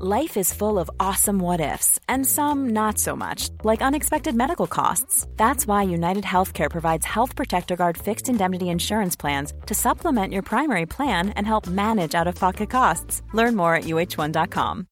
Life 0.00 0.40
is 0.40 0.52
full 0.52 0.78
of 0.78 0.88
awesome 0.98 1.38
what 1.38 1.60
ifs, 1.60 2.00
and 2.08 2.24
some 2.24 2.72
not 2.72 2.96
so 2.96 3.14
much, 3.14 3.50
like 3.62 3.84
unexpected 3.84 4.34
medical 4.34 4.66
costs. 4.66 5.28
That's 5.36 5.68
why 5.68 5.82
United 5.84 6.24
Healthcare 6.24 6.70
provides 6.70 7.04
Health 7.04 7.36
Protector 7.36 7.76
Guard 7.76 8.00
fixed 8.00 8.32
indemnity 8.32 8.72
insurance 8.72 9.14
plans 9.14 9.52
to 9.68 9.74
supplement 9.76 10.32
your 10.32 10.42
primary 10.42 10.86
plan 10.86 11.36
and 11.36 11.44
help 11.46 11.68
manage 11.68 12.14
out 12.14 12.26
of 12.26 12.34
pocket 12.40 12.70
costs. 12.70 13.20
Learn 13.34 13.54
more 13.54 13.76
at 13.76 13.84
uh1.com. 13.84 14.88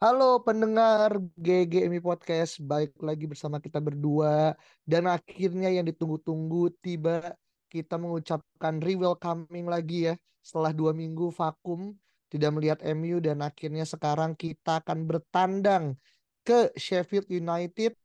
Halo 0.00 0.40
pendengar 0.40 1.20
GGMI 1.36 2.00
Podcast, 2.00 2.56
baik 2.56 2.96
lagi 3.04 3.28
bersama 3.28 3.60
kita 3.60 3.84
berdua 3.84 4.56
dan 4.88 5.04
akhirnya 5.04 5.68
yang 5.68 5.84
ditunggu-tunggu 5.84 6.72
tiba 6.80 7.36
kita 7.70 7.94
mengucapkan 7.96 8.82
re-welcoming 8.82 9.70
lagi 9.70 10.10
ya 10.10 10.14
setelah 10.42 10.74
dua 10.74 10.90
minggu 10.90 11.30
vakum 11.30 11.94
tidak 12.30 12.50
melihat 12.54 12.78
MU 12.94 13.18
dan 13.18 13.42
akhirnya 13.42 13.82
sekarang 13.82 14.38
kita 14.38 14.78
akan 14.82 15.06
bertandang 15.06 15.98
ke 16.46 16.70
Sheffield 16.78 17.26
United 17.26 17.98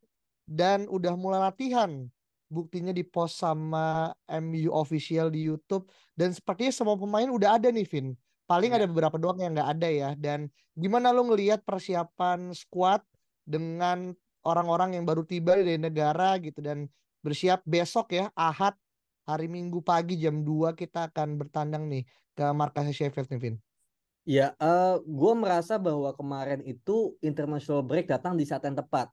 dan 0.49 0.89
udah 0.89 1.13
mulai 1.13 1.45
latihan. 1.45 2.09
Buktinya 2.49 2.93
di 2.93 3.01
post 3.05 3.41
sama 3.41 4.13
MU 4.29 4.73
official 4.73 5.29
di 5.29 5.45
YouTube. 5.45 5.89
Dan 6.13 6.33
sepertinya 6.33 6.73
semua 6.73 6.97
pemain 6.97 7.29
udah 7.29 7.57
ada 7.57 7.69
nih 7.69 7.85
Vin. 7.85 8.17
Paling 8.45 8.73
Iya. 8.73 8.77
ada 8.81 8.85
beberapa 8.89 9.17
doang 9.17 9.41
yang 9.41 9.57
nggak 9.57 9.69
ada 9.77 9.89
ya. 9.89 10.09
Dan 10.17 10.49
gimana 10.77 11.13
lo 11.13 11.25
ngelihat 11.25 11.65
persiapan 11.65 12.53
squad 12.53 13.01
dengan 13.45 14.13
orang-orang 14.45 14.97
yang 14.97 15.05
baru 15.05 15.25
tiba 15.25 15.57
dari 15.57 15.77
negara 15.81 16.37
gitu? 16.41 16.61
Dan 16.61 16.85
bersiap 17.25 17.65
besok 17.65 18.13
ya 18.13 18.29
Ahad 18.37 18.77
hari 19.25 19.49
Minggu 19.49 19.81
pagi 19.81 20.21
jam 20.21 20.45
2 20.45 20.77
kita 20.77 21.09
akan 21.09 21.41
bertandang 21.41 21.89
nih 21.89 22.05
ke 22.37 22.45
markasnya 22.53 22.93
Sheffield 22.93 23.29
nih 23.33 23.41
Vin. 23.41 23.55
Ya, 24.25 24.57
eh 24.57 24.95
gue 25.05 25.33
merasa 25.37 25.77
bahwa 25.77 26.09
kemarin 26.17 26.61
itu 26.65 27.13
international 27.21 27.85
break 27.85 28.09
datang 28.09 28.33
di 28.33 28.45
saat 28.45 28.65
yang 28.65 28.77
tepat. 28.77 29.09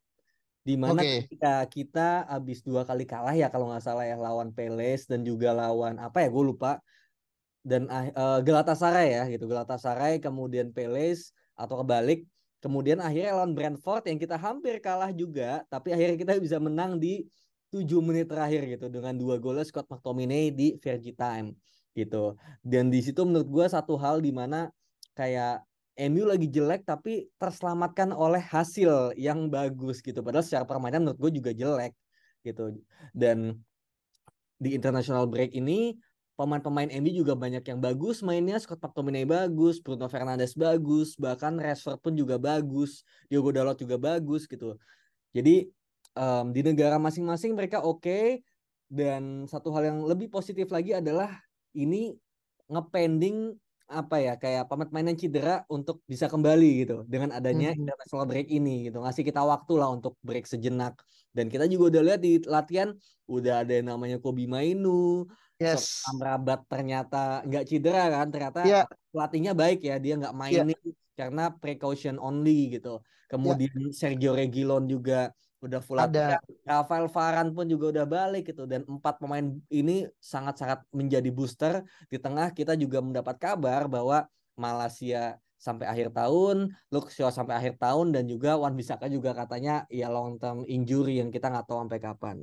Di 0.63 0.79
mana 0.79 1.03
Oke. 1.03 1.27
ketika 1.27 1.67
kita 1.67 2.09
habis 2.31 2.63
dua 2.63 2.87
kali 2.87 3.03
kalah 3.03 3.35
ya 3.35 3.51
kalau 3.51 3.69
nggak 3.69 3.83
salah 3.83 4.07
ya 4.07 4.15
lawan 4.15 4.55
Palace 4.55 5.11
dan 5.11 5.27
juga 5.27 5.51
lawan 5.51 5.99
apa 5.99 6.23
ya 6.23 6.31
gue 6.31 6.45
lupa 6.55 6.79
dan 7.67 7.91
eh, 7.91 8.41
Galatasaray 8.47 9.09
ya 9.11 9.23
gitu 9.27 9.51
Galatasaray 9.51 10.23
kemudian 10.23 10.71
Palace 10.71 11.35
atau 11.59 11.83
kebalik 11.83 12.31
kemudian 12.63 13.03
akhirnya 13.03 13.35
lawan 13.35 13.59
Brentford 13.59 14.07
yang 14.07 14.23
kita 14.23 14.39
hampir 14.39 14.79
kalah 14.79 15.11
juga 15.11 15.67
tapi 15.67 15.91
akhirnya 15.91 16.15
kita 16.15 16.39
bisa 16.39 16.63
menang 16.63 17.03
di 17.03 17.27
7 17.73 17.89
menit 18.05 18.29
terakhir 18.29 18.69
gitu 18.69 18.93
dengan 18.93 19.17
dua 19.17 19.41
golnya 19.41 19.65
Scott 19.65 19.89
McTominay 19.89 20.53
di 20.53 20.77
Fergie 20.77 21.17
time 21.17 21.57
gitu. 21.97 22.37
Dan 22.61 22.93
di 22.93 23.01
situ 23.01 23.25
menurut 23.25 23.49
gua 23.49 23.67
satu 23.73 23.97
hal 23.97 24.21
di 24.21 24.29
mana 24.29 24.69
kayak 25.17 25.65
MU 26.09 26.25
lagi 26.25 26.49
jelek 26.49 26.89
tapi 26.89 27.29
terselamatkan 27.37 28.17
oleh 28.17 28.41
hasil 28.41 29.13
yang 29.17 29.53
bagus 29.53 30.01
gitu. 30.01 30.25
Padahal 30.25 30.45
secara 30.45 30.65
permainan 30.65 31.05
menurut 31.05 31.21
gue 31.21 31.31
juga 31.37 31.53
jelek 31.53 31.93
gitu. 32.41 32.81
Dan 33.13 33.61
di 34.57 34.73
international 34.73 35.29
break 35.29 35.53
ini 35.53 35.93
pemain-pemain 36.33 36.89
MU 36.97 37.13
juga 37.13 37.37
banyak 37.37 37.61
yang 37.61 37.77
bagus 37.77 38.25
mainnya. 38.25 38.57
Scott 38.57 38.81
McTominay 38.81 39.29
bagus 39.29 39.85
Bruno 39.85 40.09
Fernandes 40.09 40.57
bagus 40.57 41.13
bahkan 41.21 41.61
Rashford 41.61 42.01
pun 42.01 42.17
juga 42.17 42.41
bagus 42.41 43.05
Diogo 43.29 43.53
Dalot 43.53 43.77
juga 43.77 44.01
bagus 44.01 44.49
gitu. 44.49 44.81
Jadi 45.37 45.69
em, 46.13 46.45
di 46.53 46.61
negara 46.61 46.97
masing-masing 46.97 47.57
mereka 47.57 47.81
oke 47.81 48.41
dan 48.93 49.49
satu 49.49 49.73
hal 49.73 49.89
yang 49.89 49.99
lebih 50.05 50.29
positif 50.29 50.69
lagi 50.69 50.93
adalah 50.93 51.33
ini 51.73 52.13
ngepending 52.69 53.57
apa 53.93 54.17
ya 54.25 54.35
kayak 54.41 54.73
pemain-pemain 54.73 55.13
yang 55.13 55.21
cedera 55.21 55.57
untuk 55.69 56.01
bisa 56.09 56.25
kembali 56.25 56.71
gitu 56.87 56.97
dengan 57.05 57.29
adanya 57.37 57.77
Mhm. 57.77 57.85
international 57.85 58.25
break 58.25 58.49
ini 58.49 58.89
gitu 58.89 59.05
ngasih 59.05 59.21
kita 59.21 59.45
waktu 59.45 59.73
lah 59.77 59.93
untuk 59.93 60.17
break 60.25 60.49
sejenak 60.49 60.97
dan 61.37 61.53
kita 61.53 61.69
juga 61.69 61.93
udah 61.97 62.03
lihat 62.09 62.21
di 62.25 62.41
latihan 62.49 62.97
udah 63.29 63.65
ada 63.65 63.73
yang 63.77 63.93
namanya 63.93 64.17
Kobi 64.17 64.49
Mainu 64.49 65.29
Yes. 65.61 66.03
Amrabat 66.11 66.67
ternyata 66.67 67.45
nggak 67.47 67.65
cedera 67.69 68.09
kan 68.11 68.27
ternyata 68.33 68.61
Iya. 68.65 68.83
pelatihnya 69.13 69.53
baik 69.53 69.85
ya 69.85 70.01
dia 70.01 70.17
nggak 70.19 70.35
mainin 70.35 70.75
karena 71.15 71.53
precaution 71.53 72.17
only 72.17 72.73
gitu 72.81 72.99
kemudian 73.29 73.93
Sergio 73.93 74.33
Reguilon 74.33 74.89
juga 74.89 75.31
udah 75.63 75.81
full 75.81 75.99
Ada. 75.99 76.43
Rafael 76.67 77.07
Varane 77.07 77.55
pun 77.55 77.67
juga 77.71 77.95
udah 77.95 78.07
balik 78.07 78.51
gitu 78.51 78.67
dan 78.67 78.83
empat 78.83 79.23
pemain 79.23 79.55
ini 79.71 80.11
sangat-sangat 80.19 80.83
menjadi 80.91 81.31
booster 81.31 81.87
di 82.11 82.19
tengah 82.19 82.51
kita 82.51 82.75
juga 82.75 82.99
mendapat 82.99 83.39
kabar 83.39 83.87
bahwa 83.87 84.27
Malaysia 84.59 85.39
sampai 85.63 85.87
akhir 85.87 86.11
tahun, 86.11 86.75
Luke 86.91 87.15
Shaw 87.15 87.31
sampai 87.31 87.55
akhir 87.55 87.79
tahun 87.79 88.11
dan 88.11 88.27
juga 88.27 88.59
Wan 88.59 88.75
Bisaka 88.75 89.07
juga 89.07 89.31
katanya 89.31 89.87
ya 89.87 90.11
long 90.11 90.35
term 90.43 90.67
injury 90.67 91.23
yang 91.23 91.31
kita 91.31 91.47
nggak 91.47 91.71
tahu 91.71 91.87
sampai 91.87 92.03
kapan. 92.03 92.37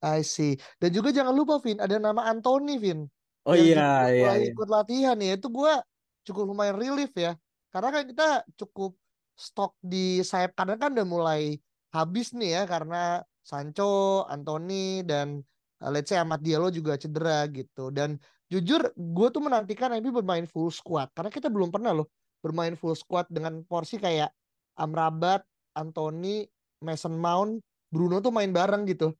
I 0.00 0.24
see. 0.24 0.56
Dan 0.80 0.96
juga 0.96 1.12
jangan 1.12 1.36
lupa 1.36 1.60
Vin, 1.60 1.76
ada 1.76 2.00
nama 2.00 2.24
Anthony 2.32 2.80
Vin. 2.80 3.04
Oh 3.44 3.52
iya 3.52 4.08
iya 4.08 4.24
mulai 4.24 4.40
iya. 4.40 4.50
ikut 4.56 4.68
latihan 4.72 5.16
ya. 5.20 5.36
Itu 5.36 5.52
gua 5.52 5.84
cukup 6.24 6.48
lumayan 6.48 6.80
relief 6.80 7.12
ya. 7.12 7.36
Karena 7.68 7.92
kan 7.92 8.02
kita 8.08 8.28
cukup 8.56 8.96
stok 9.36 9.76
di 9.84 10.24
sayap 10.24 10.56
kanan 10.56 10.80
kan 10.80 10.96
udah 10.96 11.04
mulai 11.04 11.60
habis 11.94 12.34
nih 12.34 12.58
ya 12.58 12.62
karena 12.66 13.22
Sancho, 13.46 14.26
Anthony 14.26 15.06
dan 15.06 15.38
uh, 15.78 15.90
let's 15.94 16.10
say 16.10 16.18
Ahmad 16.18 16.42
Diallo 16.42 16.74
juga 16.74 16.98
cedera 16.98 17.46
gitu. 17.54 17.94
Dan 17.94 18.18
jujur 18.50 18.90
gue 18.92 19.28
tuh 19.30 19.42
menantikan 19.42 19.94
MU 20.02 20.10
bermain 20.10 20.44
full 20.50 20.74
squad 20.74 21.14
karena 21.14 21.30
kita 21.30 21.46
belum 21.46 21.70
pernah 21.70 21.94
loh 21.94 22.10
bermain 22.42 22.76
full 22.76 22.92
squad 22.92 23.24
dengan 23.30 23.64
porsi 23.64 23.96
kayak 23.96 24.28
Amrabat, 24.76 25.46
Anthony, 25.78 26.44
Mason 26.82 27.16
Mount, 27.16 27.62
Bruno 27.88 28.18
tuh 28.20 28.34
main 28.34 28.50
bareng 28.50 28.84
gitu. 28.90 29.14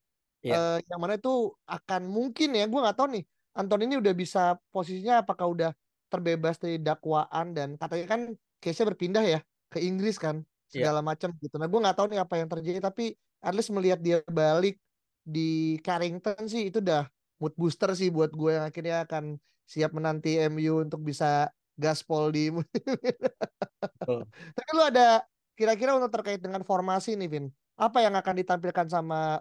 Iya. 0.44 0.76
Eh, 0.76 0.78
yang 0.92 1.00
mana 1.00 1.16
itu 1.16 1.54
akan 1.64 2.04
mungkin 2.04 2.52
ya 2.52 2.68
gue 2.68 2.76
nggak 2.76 2.98
tahu 3.00 3.16
nih 3.16 3.24
Anthony 3.56 3.88
ini 3.88 3.96
udah 3.96 4.12
bisa 4.12 4.60
posisinya 4.68 5.24
apakah 5.24 5.48
udah 5.48 5.70
terbebas 6.12 6.60
dari 6.60 6.76
dakwaan 6.76 7.56
dan 7.56 7.80
katanya 7.80 8.06
kan 8.12 8.20
case-nya 8.60 8.92
berpindah 8.92 9.24
ya 9.24 9.40
ke 9.72 9.80
Inggris 9.80 10.20
kan 10.20 10.44
Iya. 10.74 10.90
segala 10.90 11.00
macam 11.06 11.30
gitu. 11.38 11.54
Nah 11.54 11.70
gue 11.70 11.80
nggak 11.80 11.96
tahu 11.96 12.06
nih 12.10 12.20
apa 12.20 12.34
yang 12.42 12.48
terjadi 12.50 12.78
tapi 12.82 13.14
at 13.38 13.54
least 13.54 13.70
melihat 13.70 14.02
dia 14.02 14.18
balik 14.26 14.74
di 15.22 15.78
Carrington 15.80 16.50
sih 16.50 16.68
itu 16.68 16.82
udah 16.82 17.06
mood 17.38 17.54
booster 17.54 17.94
sih 17.94 18.10
buat 18.10 18.34
gue 18.34 18.58
yang 18.58 18.66
akhirnya 18.66 19.08
akan 19.08 19.40
siap 19.64 19.96
menanti 19.96 20.36
MU 20.52 20.84
untuk 20.84 21.00
bisa 21.00 21.48
gaspol 21.74 22.28
di 22.30 22.52
Betul. 23.82 24.28
tapi 24.28 24.70
lu 24.76 24.82
ada 24.84 25.24
kira-kira 25.56 25.96
untuk 25.96 26.12
terkait 26.12 26.38
dengan 26.38 26.60
formasi 26.62 27.16
nih 27.16 27.28
Vin 27.30 27.46
apa 27.74 28.04
yang 28.04 28.14
akan 28.14 28.34
ditampilkan 28.44 28.86
sama 28.86 29.40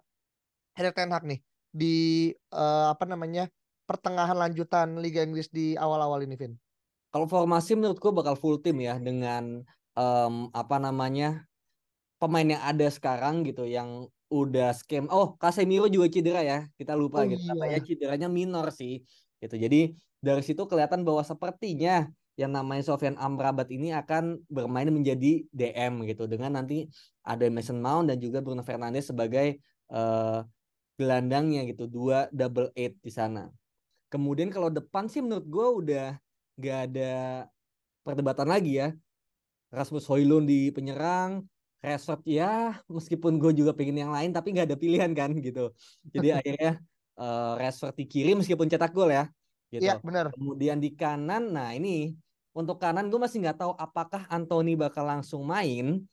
Erik 0.73 0.97
Ten 0.97 1.11
Hag 1.13 1.27
nih 1.27 1.43
di 1.69 2.31
eh, 2.33 2.85
apa 2.89 3.03
namanya 3.05 3.51
pertengahan 3.83 4.39
lanjutan 4.39 4.97
Liga 4.97 5.21
Inggris 5.21 5.51
di 5.51 5.75
awal-awal 5.75 6.23
ini 6.23 6.39
Vin 6.39 6.53
Kalau 7.13 7.29
formasi 7.29 7.77
menurut 7.77 8.01
gue 8.01 8.09
bakal 8.09 8.33
full 8.33 8.57
tim 8.57 8.81
ya 8.81 8.97
dengan 8.97 9.61
em, 9.97 10.35
apa 10.53 10.75
namanya 10.81 11.45
pemain 12.21 12.47
yang 12.47 12.63
ada 12.63 12.87
sekarang 12.87 13.43
gitu 13.43 13.67
yang 13.67 14.07
udah 14.33 14.73
scam. 14.73 15.05
Oh, 15.13 15.37
Casemiro 15.37 15.85
juga 15.91 16.09
cedera 16.09 16.41
ya. 16.41 16.59
Kita 16.73 16.97
lupa 16.97 17.21
Oh 17.21 17.29
gitu. 17.29 17.43
iya. 17.43 17.53
Katanya 17.53 17.79
cederanya 17.85 18.27
minor 18.31 18.73
sih. 18.73 19.05
Gitu. 19.37 19.55
Jadi 19.59 19.93
dari 20.23 20.41
situ 20.41 20.63
kelihatan 20.65 21.05
bahwa 21.05 21.21
sepertinya 21.21 22.07
yang 22.33 22.49
namanya 22.49 22.81
Sofian 22.81 23.13
Amrabat 23.21 23.69
ini 23.69 23.93
akan 23.93 24.41
bermain 24.49 24.89
menjadi 24.89 25.45
DM 25.53 26.01
gitu 26.09 26.25
dengan 26.25 26.57
nanti 26.57 26.89
ada 27.21 27.45
Mason 27.53 27.77
Mount 27.77 28.09
dan 28.09 28.17
juga 28.17 28.41
Bruno 28.41 28.65
Fernandes 28.65 29.13
sebagai 29.13 29.61
eh, 29.93 30.39
gelandangnya 30.97 31.69
gitu, 31.69 31.85
dua 31.85 32.25
double 32.33 32.73
eight 32.73 32.97
di 33.05 33.13
sana. 33.13 33.53
Kemudian 34.09 34.49
kalau 34.49 34.73
depan 34.73 35.05
sih 35.09 35.21
menurut 35.21 35.45
gue 35.45 35.67
udah 35.85 36.07
nggak 36.57 36.79
ada 36.89 37.13
perdebatan 38.01 38.49
lagi 38.49 38.81
ya. 38.81 38.89
Rasmus 39.73 40.05
Højlund 40.05 40.45
di 40.45 40.69
penyerang, 40.69 41.41
Rashford 41.83 42.23
ya 42.23 42.79
meskipun 42.87 43.41
gue 43.41 43.51
juga 43.57 43.75
pengen 43.75 44.07
yang 44.07 44.13
lain 44.13 44.31
tapi 44.31 44.55
nggak 44.55 44.71
ada 44.71 44.77
pilihan 44.79 45.11
kan 45.11 45.35
gitu. 45.35 45.73
Jadi 46.13 46.27
akhirnya 46.37 46.79
uh, 47.19 47.59
Rashford 47.59 47.97
di 47.97 48.05
kiri 48.07 48.37
meskipun 48.37 48.69
cetak 48.71 48.93
gol 48.93 49.11
ya. 49.11 49.27
Gitu. 49.67 49.89
Iya 49.89 49.99
benar. 49.99 50.31
Kemudian 50.31 50.77
di 50.77 50.93
kanan, 50.93 51.51
nah 51.51 51.73
ini 51.73 52.13
untuk 52.53 52.77
kanan 52.77 53.09
gue 53.09 53.17
masih 53.17 53.41
nggak 53.41 53.59
tahu 53.65 53.73
apakah 53.75 54.29
Anthony 54.29 54.77
bakal 54.77 55.09
langsung 55.09 55.43
main 55.43 56.05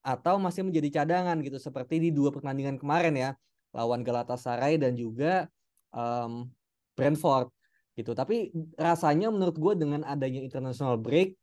atau 0.00 0.38
masih 0.38 0.62
menjadi 0.62 1.02
cadangan 1.02 1.36
gitu 1.42 1.58
seperti 1.58 1.98
di 1.98 2.14
dua 2.14 2.30
pertandingan 2.30 2.78
kemarin 2.78 3.12
ya 3.18 3.30
lawan 3.74 4.00
Galatasaray 4.00 4.80
dan 4.80 4.96
juga 4.96 5.50
um, 5.92 6.48
Brentford 6.96 7.52
gitu. 7.98 8.14
Tapi 8.14 8.54
rasanya 8.78 9.28
menurut 9.28 9.58
gue 9.58 9.74
dengan 9.76 10.06
adanya 10.06 10.40
international 10.40 10.96
break, 10.96 11.34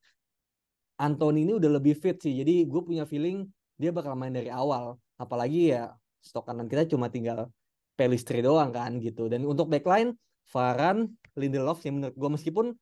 Anthony 0.96 1.44
ini 1.44 1.54
udah 1.60 1.80
lebih 1.80 1.96
fit 1.96 2.18
sih. 2.20 2.32
Jadi 2.42 2.66
gue 2.66 2.82
punya 2.82 3.04
feeling 3.04 3.48
dia 3.76 3.92
bakal 3.92 4.16
main 4.16 4.32
dari 4.32 4.48
awal. 4.52 4.96
Apalagi 5.20 5.76
ya 5.76 5.92
stok 6.24 6.50
kanan 6.52 6.68
kita 6.68 6.88
cuma 6.90 7.12
tinggal 7.12 7.52
Pelistri 7.96 8.44
doang 8.44 8.76
kan 8.76 9.00
gitu. 9.00 9.32
Dan 9.32 9.48
untuk 9.48 9.72
backline, 9.72 10.16
Varan, 10.52 11.16
Lindelof 11.40 11.80
sih 11.80 11.92
menurut 11.96 12.16
gue 12.16 12.30
meskipun 12.36 12.76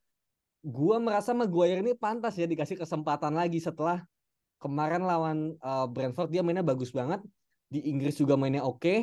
gue 0.64 0.98
merasa 0.98 1.38
Maguire 1.38 1.86
ini 1.86 1.94
pantas 1.94 2.34
ya 2.40 2.50
dikasih 2.50 2.82
kesempatan 2.82 3.36
lagi 3.36 3.62
setelah 3.62 4.02
kemarin 4.58 5.04
lawan 5.04 5.60
uh, 5.62 5.86
Brentford 5.86 6.34
dia 6.34 6.42
mainnya 6.42 6.66
bagus 6.66 6.90
banget. 6.90 7.22
Di 7.70 7.86
Inggris 7.90 8.18
juga 8.18 8.34
mainnya 8.38 8.66
oke. 8.66 8.82
Okay 8.82 9.00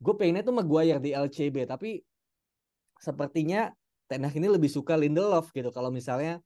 gue 0.00 0.14
pengennya 0.16 0.42
tuh 0.42 0.56
Maguire 0.56 0.98
di 0.98 1.12
LCB 1.12 1.68
tapi 1.68 2.00
sepertinya 2.96 3.68
Ten 4.08 4.24
Hag 4.24 4.34
ini 4.34 4.48
lebih 4.48 4.72
suka 4.72 4.96
Lindelof 4.96 5.52
gitu 5.52 5.68
kalau 5.70 5.92
misalnya 5.92 6.40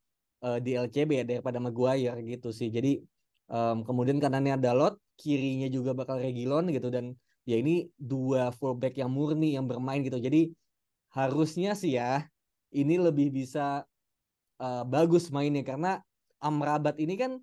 uh, 0.44 0.58
di 0.60 0.76
LCB 0.76 1.10
ya 1.20 1.24
daripada 1.24 1.56
Maguire 1.56 2.20
gitu 2.20 2.52
sih. 2.52 2.68
Jadi 2.68 3.00
um, 3.48 3.80
kemudian 3.82 4.20
kanannya 4.20 4.60
Dalot 4.60 5.00
kirinya 5.16 5.66
juga 5.72 5.96
bakal 5.96 6.20
Regilon 6.20 6.68
gitu 6.68 6.92
dan 6.92 7.16
ya 7.48 7.56
ini 7.56 7.88
dua 7.96 8.52
fullback 8.52 9.00
yang 9.00 9.08
murni 9.08 9.56
yang 9.56 9.64
bermain 9.64 10.04
gitu. 10.04 10.20
Jadi 10.20 10.52
harusnya 11.16 11.72
sih 11.72 11.96
ya 11.96 12.28
ini 12.74 13.00
lebih 13.00 13.32
bisa 13.32 13.88
uh, 14.60 14.84
bagus 14.84 15.32
mainnya. 15.32 15.64
Karena 15.64 15.98
Amrabat 16.44 17.00
ini 17.00 17.16
kan 17.16 17.40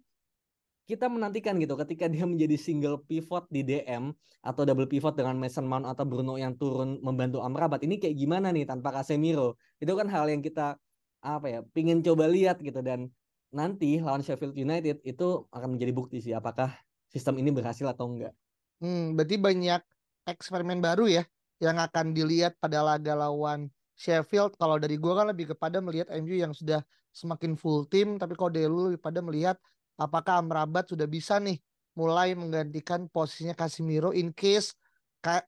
kita 0.86 1.08
menantikan 1.08 1.56
gitu 1.56 1.80
ketika 1.80 2.12
dia 2.12 2.28
menjadi 2.28 2.60
single 2.60 3.00
pivot 3.08 3.48
di 3.48 3.64
DM 3.64 4.12
atau 4.44 4.68
double 4.68 4.90
pivot 4.92 5.16
dengan 5.16 5.40
Mason 5.40 5.64
Mount 5.64 5.88
atau 5.88 6.04
Bruno 6.04 6.36
yang 6.36 6.60
turun 6.60 7.00
membantu 7.00 7.40
Amrabat 7.40 7.80
ini 7.88 7.96
kayak 7.96 8.20
gimana 8.20 8.52
nih 8.52 8.68
tanpa 8.68 8.92
Casemiro? 8.92 9.56
Itu 9.80 9.96
kan 9.96 10.12
hal 10.12 10.28
yang 10.28 10.44
kita 10.44 10.76
apa 11.22 11.48
ya 11.48 11.60
pingin 11.72 12.02
coba 12.02 12.26
lihat 12.26 12.60
gitu 12.60 12.82
dan 12.82 13.08
nanti 13.54 14.02
lawan 14.02 14.26
Sheffield 14.26 14.58
United 14.58 15.06
itu 15.06 15.46
akan 15.54 15.78
menjadi 15.78 15.94
bukti 15.94 16.18
sih 16.20 16.34
apakah 16.34 16.74
sistem 17.12 17.38
ini 17.40 17.54
berhasil 17.54 17.86
atau 17.86 18.10
enggak. 18.10 18.34
Hmm, 18.82 19.14
berarti 19.14 19.38
banyak 19.38 19.82
eksperimen 20.26 20.82
baru 20.82 21.06
ya 21.06 21.24
yang 21.62 21.78
akan 21.78 22.16
dilihat 22.16 22.58
pada 22.58 22.82
laga 22.82 23.14
lawan 23.14 23.70
Sheffield. 23.94 24.58
Kalau 24.58 24.82
dari 24.82 24.98
gue 24.98 25.14
kan 25.14 25.30
lebih 25.30 25.54
kepada 25.54 25.78
melihat 25.78 26.10
MU 26.18 26.34
yang 26.34 26.56
sudah 26.56 26.82
semakin 27.14 27.54
full 27.54 27.86
tim, 27.86 28.18
tapi 28.18 28.34
kalau 28.34 28.50
dari 28.50 28.66
lu 28.66 28.90
lebih 28.90 29.04
pada 29.04 29.20
melihat 29.22 29.60
apakah 30.00 30.42
Amrabat 30.42 30.90
sudah 30.90 31.06
bisa 31.06 31.38
nih 31.38 31.60
mulai 31.94 32.34
menggantikan 32.34 33.06
posisinya 33.12 33.54
Casemiro 33.54 34.16
in 34.16 34.32
case 34.32 34.74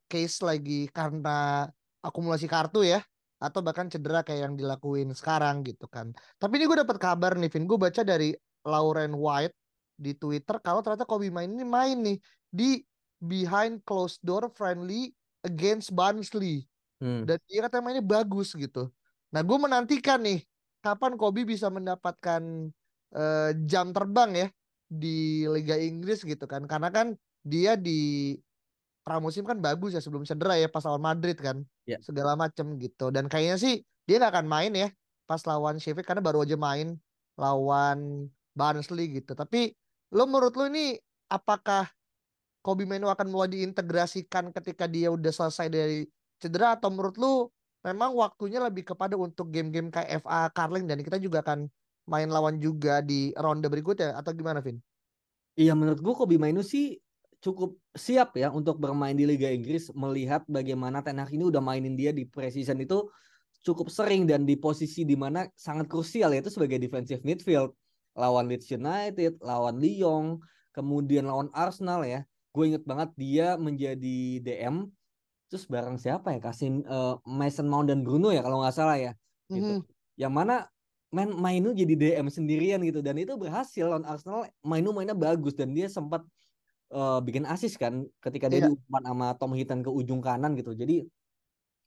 case 0.05 0.37
lagi 0.43 0.85
karena 0.91 1.65
akumulasi 2.03 2.45
kartu 2.45 2.83
ya 2.83 3.01
atau 3.43 3.59
bahkan 3.59 3.91
cedera 3.91 4.23
kayak 4.23 4.47
yang 4.47 4.55
dilakuin 4.55 5.11
sekarang 5.11 5.67
gitu 5.67 5.83
kan. 5.91 6.15
Tapi 6.39 6.63
ini 6.63 6.65
gue 6.71 6.79
dapat 6.79 6.95
kabar 6.95 7.35
nih 7.35 7.51
Vin, 7.51 7.67
gue 7.67 7.75
baca 7.75 8.01
dari 8.07 8.31
Lauren 8.63 9.11
White 9.19 9.55
di 9.99 10.15
Twitter 10.15 10.63
kalau 10.63 10.79
ternyata 10.79 11.03
Kobe 11.03 11.27
main 11.27 11.51
ini 11.51 11.67
main 11.67 11.97
nih 11.99 12.17
di 12.47 12.79
behind 13.19 13.83
closed 13.83 14.23
door 14.23 14.47
friendly 14.55 15.11
against 15.43 15.91
Barnsley. 15.91 16.63
Hmm. 17.03 17.27
Dan 17.27 17.35
dia 17.51 17.67
katanya 17.67 17.83
mainnya 17.83 18.05
bagus 18.05 18.55
gitu. 18.55 18.87
Nah 19.35 19.43
gue 19.43 19.57
menantikan 19.59 20.23
nih 20.23 20.39
kapan 20.79 21.19
Kobe 21.19 21.43
bisa 21.43 21.67
mendapatkan 21.67 22.71
uh, 23.11 23.51
jam 23.67 23.91
terbang 23.91 24.31
ya 24.35 24.47
di 24.87 25.43
Liga 25.51 25.75
Inggris 25.75 26.23
gitu 26.23 26.45
kan 26.47 26.63
karena 26.69 26.93
kan 26.93 27.07
dia 27.43 27.75
di 27.75 28.33
pramusim 29.03 29.43
kan 29.43 29.59
bagus 29.59 29.93
ya 29.93 30.01
sebelum 30.01 30.23
cedera 30.23 30.55
ya 30.55 30.71
pas 30.71 30.83
lawan 30.87 31.03
Madrid 31.03 31.35
kan. 31.35 31.61
Yeah. 31.83 31.99
segala 31.99 32.39
macem 32.39 32.79
gitu. 32.79 33.11
Dan 33.11 33.27
kayaknya 33.27 33.59
sih 33.59 33.83
dia 34.07 34.19
nggak 34.19 34.39
akan 34.39 34.47
main 34.47 34.71
ya 34.71 34.89
pas 35.27 35.43
lawan 35.43 35.79
Sheffield 35.79 36.07
karena 36.07 36.23
baru 36.23 36.43
aja 36.47 36.55
main 36.55 36.95
lawan 37.35 38.27
Barnsley 38.55 39.11
gitu. 39.19 39.35
Tapi 39.35 39.75
lo 40.15 40.23
menurut 40.25 40.55
lo 40.55 40.71
ini 40.71 40.95
apakah 41.27 41.91
Kobe 42.63 42.87
Menu 42.87 43.11
akan 43.11 43.27
mulai 43.27 43.51
diintegrasikan 43.51 44.55
ketika 44.55 44.87
dia 44.87 45.11
udah 45.11 45.31
selesai 45.35 45.67
dari 45.67 46.07
cedera? 46.39 46.79
Atau 46.79 46.95
menurut 46.95 47.19
lo 47.19 47.51
memang 47.83 48.15
waktunya 48.15 48.63
lebih 48.63 48.95
kepada 48.95 49.19
untuk 49.19 49.51
game-game 49.51 49.91
kayak 49.91 50.23
FA 50.23 50.47
Carling 50.55 50.87
dan 50.87 51.03
kita 51.03 51.19
juga 51.19 51.43
akan 51.43 51.67
main 52.07 52.31
lawan 52.31 52.59
juga 52.63 53.03
di 53.03 53.35
ronde 53.35 53.67
berikutnya? 53.67 54.15
Atau 54.15 54.31
gimana 54.31 54.63
Vin? 54.63 54.79
Iya 55.59 55.75
menurut 55.75 55.99
gue 55.99 56.13
Kobe 56.15 56.39
Mainu 56.39 56.63
sih 56.63 56.97
cukup 57.43 57.75
siap 57.91 58.39
ya 58.39 58.47
untuk 58.47 58.79
bermain 58.79 59.11
di 59.11 59.27
Liga 59.27 59.51
Inggris 59.51 59.91
melihat 59.91 60.47
bagaimana 60.47 61.03
Ten 61.03 61.19
Hag 61.19 61.27
ini 61.35 61.43
udah 61.43 61.59
mainin 61.59 61.99
dia 61.99 62.15
di 62.15 62.23
preseason 62.23 62.79
itu 62.79 63.11
cukup 63.67 63.91
sering 63.91 64.23
dan 64.23 64.47
di 64.47 64.55
posisi 64.55 65.03
di 65.03 65.19
mana 65.19 65.43
sangat 65.59 65.91
krusial 65.91 66.31
yaitu 66.31 66.47
sebagai 66.47 66.79
defensive 66.79 67.19
midfield 67.27 67.75
lawan 68.15 68.45
Leeds 68.47 68.69
United, 68.69 69.41
lawan 69.41 69.81
Lyon, 69.81 70.39
kemudian 70.71 71.27
lawan 71.27 71.49
Arsenal 71.51 72.05
ya. 72.05 72.23
Gue 72.53 72.69
inget 72.69 72.85
banget 72.85 73.09
dia 73.17 73.57
menjadi 73.57 74.39
DM 74.39 74.87
terus 75.49 75.69
bareng 75.69 76.01
siapa 76.01 76.33
ya 76.33 76.39
kasih 76.41 76.81
uh, 76.89 77.21
Mason 77.29 77.69
Mount 77.69 77.89
dan 77.89 78.01
Bruno 78.01 78.33
ya 78.33 78.45
kalau 78.45 78.61
nggak 78.61 78.75
salah 78.77 78.97
ya. 78.97 79.11
Gitu. 79.49 79.81
Mm 79.81 79.81
-hmm. 79.81 80.17
Yang 80.17 80.33
mana 80.33 80.55
main 81.13 81.29
Mainu 81.29 81.73
jadi 81.73 81.93
DM 81.93 82.25
sendirian 82.29 82.81
gitu 82.81 83.01
dan 83.01 83.17
itu 83.17 83.33
berhasil 83.37 83.85
lawan 83.85 84.05
Arsenal 84.05 84.49
Mainu 84.65 84.93
mainnya 84.93 85.17
bagus 85.17 85.53
dan 85.53 85.73
dia 85.73 85.89
sempat 85.89 86.25
uh, 86.93 87.19
bikin 87.19 87.43
asis 87.49 87.75
kan 87.75 88.05
ketika 88.21 88.47
dia 88.47 88.63
yeah. 88.63 88.69
diumpan 88.69 89.03
sama 89.03 89.27
Tom 89.35 89.51
Hitan 89.57 89.81
ke 89.81 89.89
ujung 89.89 90.21
kanan 90.21 90.53
gitu. 90.53 90.77
Jadi 90.77 91.03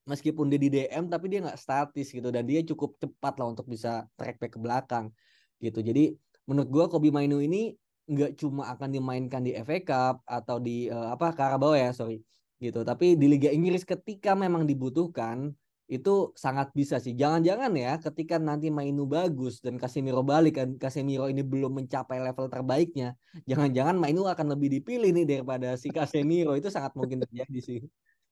meskipun 0.06 0.50
dia 0.50 0.60
di 0.60 0.68
DM 0.70 1.06
tapi 1.06 1.30
dia 1.30 1.40
nggak 1.46 1.58
statis 1.58 2.10
gitu. 2.10 2.28
Dan 2.34 2.44
dia 2.44 2.60
cukup 2.66 2.98
cepat 2.98 3.38
lah 3.38 3.46
untuk 3.54 3.70
bisa 3.70 4.04
track 4.18 4.42
back 4.42 4.52
ke 4.54 4.60
belakang 4.60 5.14
gitu. 5.62 5.80
Jadi 5.80 6.12
menurut 6.50 6.68
gua 6.68 6.84
Kobi 6.90 7.14
Mainu 7.14 7.38
ini 7.38 7.72
nggak 8.06 8.38
cuma 8.38 8.70
akan 8.70 8.90
dimainkan 8.94 9.42
di 9.42 9.54
FA 9.62 9.78
Cup 9.82 10.16
atau 10.26 10.62
di 10.62 10.86
uh, 10.86 11.14
apa 11.14 11.34
Carabao 11.34 11.74
ya 11.74 11.90
sorry 11.94 12.22
gitu. 12.58 12.82
Tapi 12.82 13.14
di 13.14 13.26
Liga 13.30 13.50
Inggris 13.50 13.86
ketika 13.86 14.34
memang 14.34 14.66
dibutuhkan 14.66 15.54
itu 15.86 16.34
sangat 16.34 16.74
bisa 16.74 16.98
sih. 16.98 17.14
Jangan-jangan 17.14 17.70
ya 17.78 17.94
ketika 18.02 18.42
nanti 18.42 18.74
Mainu 18.74 19.06
bagus 19.06 19.62
dan 19.62 19.78
Casemiro 19.78 20.26
balik 20.26 20.58
kan 20.58 20.68
Casemiro 20.82 21.30
ini 21.30 21.46
belum 21.46 21.78
mencapai 21.78 22.18
level 22.18 22.50
terbaiknya, 22.50 23.14
jangan-jangan 23.46 23.94
Mainu 23.94 24.26
akan 24.26 24.58
lebih 24.58 24.68
dipilih 24.82 25.14
nih 25.14 25.26
daripada 25.38 25.78
si 25.78 25.94
Casemiro 25.94 26.58
itu 26.58 26.66
sangat 26.74 26.90
mungkin 26.98 27.22
terjadi 27.22 27.58
sih. 27.62 27.80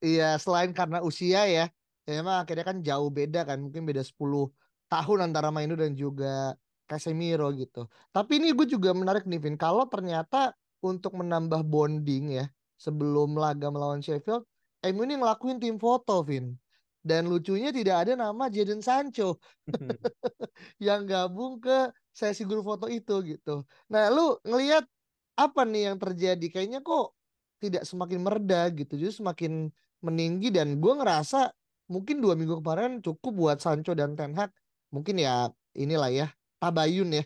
Iya, 0.03 0.35
selain 0.43 0.75
karena 0.75 0.99
usia 1.07 1.47
ya, 1.47 1.71
ya 2.03 2.13
memang 2.19 2.43
akhirnya 2.43 2.67
kan 2.67 2.79
jauh 2.83 3.09
beda 3.09 3.47
kan, 3.47 3.63
mungkin 3.63 3.87
beda 3.87 4.03
10 4.03 4.51
tahun 4.91 5.19
antara 5.31 5.55
Mainu 5.55 5.79
dan 5.79 5.95
juga 5.95 6.59
Casemiro 6.91 7.55
gitu. 7.55 7.87
Tapi 8.11 8.43
ini 8.43 8.51
gue 8.51 8.67
juga 8.67 8.91
menarik 8.91 9.31
nih 9.31 9.39
Vin, 9.39 9.55
kalau 9.55 9.87
ternyata 9.87 10.53
untuk 10.83 11.15
menambah 11.17 11.63
bonding 11.65 12.35
ya 12.35 12.51
sebelum 12.77 13.39
laga 13.39 13.71
melawan 13.71 14.03
Sheffield, 14.03 14.43
MU 14.85 15.07
ini 15.07 15.23
ngelakuin 15.23 15.63
tim 15.63 15.79
foto 15.79 16.21
Vin 16.27 16.59
dan 17.05 17.29
lucunya 17.29 17.69
tidak 17.69 18.09
ada 18.09 18.13
nama 18.17 18.49
Jadon 18.49 18.81
Sancho 18.81 19.37
yang 20.87 21.05
gabung 21.05 21.61
ke 21.61 21.93
sesi 22.09 22.49
grup 22.49 22.65
foto 22.65 22.89
itu 22.89 23.21
gitu. 23.29 23.69
Nah, 23.93 24.09
lu 24.09 24.41
ngelihat 24.49 24.89
apa 25.37 25.69
nih 25.69 25.93
yang 25.93 25.97
terjadi? 26.01 26.47
Kayaknya 26.49 26.81
kok 26.81 27.13
tidak 27.61 27.85
semakin 27.85 28.19
mereda 28.25 28.73
gitu, 28.73 28.97
justru 28.97 29.21
semakin 29.21 29.69
meninggi 30.01 30.49
dan 30.49 30.81
gue 30.81 30.93
ngerasa 30.97 31.53
mungkin 31.93 32.25
dua 32.25 32.33
minggu 32.33 32.65
kemarin 32.65 33.05
cukup 33.05 33.33
buat 33.37 33.59
Sancho 33.61 33.93
dan 33.93 34.17
Ten 34.17 34.33
Hag 34.33 34.49
mungkin 34.89 35.21
ya 35.21 35.53
inilah 35.77 36.09
ya 36.09 36.27
tabayun 36.57 37.21
ya 37.21 37.25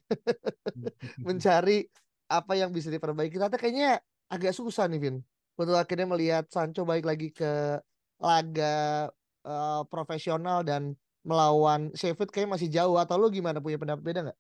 mencari 1.27 1.87
apa 2.27 2.53
yang 2.59 2.75
bisa 2.75 2.91
diperbaiki. 2.91 3.39
Tapi 3.39 3.55
kayaknya 3.55 4.03
agak 4.27 4.53
susah 4.59 4.91
nih 4.91 4.99
Vin 4.99 5.17
untuk 5.55 5.79
akhirnya 5.79 6.07
melihat 6.11 6.45
Sancho 6.51 6.83
balik 6.83 7.07
lagi 7.07 7.31
ke 7.31 7.79
laga 8.19 9.07
uh, 9.45 9.83
profesional 9.87 10.63
dan 10.65 10.95
melawan 11.27 11.93
Sheffield 11.93 12.33
kayak 12.33 12.49
masih 12.57 12.73
jauh 12.73 12.97
atau 12.97 13.21
lu 13.21 13.29
gimana 13.29 13.61
punya 13.61 13.77
pendapat 13.77 14.03
beda 14.03 14.21
nggak? 14.31 14.39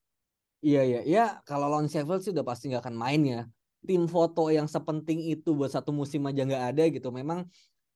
Iya 0.59 0.83
iya 0.83 1.01
ya 1.07 1.25
kalau 1.47 1.71
lawan 1.71 1.87
Sheffield 1.87 2.25
sih 2.25 2.33
udah 2.35 2.47
pasti 2.47 2.73
nggak 2.73 2.83
akan 2.87 2.97
main 2.97 3.23
ya. 3.23 3.41
Tim 3.85 4.11
foto 4.11 4.51
yang 4.51 4.67
sepenting 4.67 5.23
itu 5.31 5.55
buat 5.55 5.71
satu 5.71 5.95
musim 5.95 6.27
aja 6.27 6.43
nggak 6.43 6.65
ada 6.75 6.83
gitu. 6.91 7.15
Memang 7.15 7.47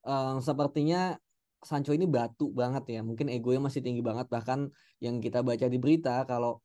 uh, 0.07 0.39
sepertinya 0.39 1.19
Sancho 1.63 1.95
ini 1.95 2.07
batu 2.07 2.51
banget 2.55 2.99
ya. 2.99 3.01
Mungkin 3.03 3.31
egonya 3.31 3.63
masih 3.63 3.83
tinggi 3.83 4.03
banget 4.03 4.31
bahkan 4.31 4.71
yang 5.03 5.19
kita 5.19 5.43
baca 5.43 5.67
di 5.67 5.79
berita 5.79 6.23
kalau 6.27 6.63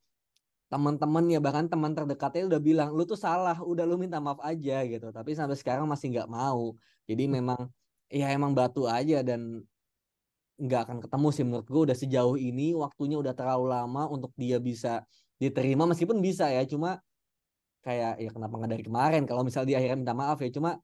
teman-teman 0.68 1.24
ya 1.32 1.40
bahkan 1.40 1.64
teman 1.64 1.96
terdekatnya 1.96 2.44
udah 2.44 2.60
bilang 2.60 2.88
lu 2.92 3.08
tuh 3.08 3.16
salah 3.16 3.56
udah 3.64 3.88
lu 3.88 3.96
minta 3.96 4.20
maaf 4.20 4.36
aja 4.44 4.84
gitu 4.84 5.08
tapi 5.08 5.32
sampai 5.32 5.56
sekarang 5.56 5.88
masih 5.88 6.12
nggak 6.12 6.28
mau 6.28 6.76
jadi 7.08 7.24
hmm. 7.24 7.32
memang 7.40 7.60
ya 8.12 8.28
emang 8.36 8.52
batu 8.52 8.84
aja 8.84 9.24
dan 9.24 9.64
nggak 10.58 10.80
akan 10.90 10.98
ketemu 11.06 11.28
sih 11.30 11.44
menurut 11.46 11.66
gue 11.70 11.82
udah 11.86 11.96
sejauh 11.96 12.34
ini 12.34 12.74
waktunya 12.74 13.14
udah 13.14 13.30
terlalu 13.30 13.70
lama 13.70 14.10
untuk 14.10 14.34
dia 14.34 14.58
bisa 14.58 15.06
diterima 15.38 15.86
meskipun 15.86 16.18
bisa 16.18 16.50
ya. 16.50 16.66
Cuma 16.66 16.98
kayak 17.86 18.18
ya 18.18 18.30
kenapa 18.34 18.54
nggak 18.58 18.70
dari 18.74 18.84
kemarin? 18.84 19.22
Kalau 19.22 19.46
misal 19.46 19.62
dia 19.62 19.78
akhirnya 19.78 19.98
minta 20.02 20.14
maaf 20.18 20.42
ya. 20.42 20.50
Cuma 20.50 20.76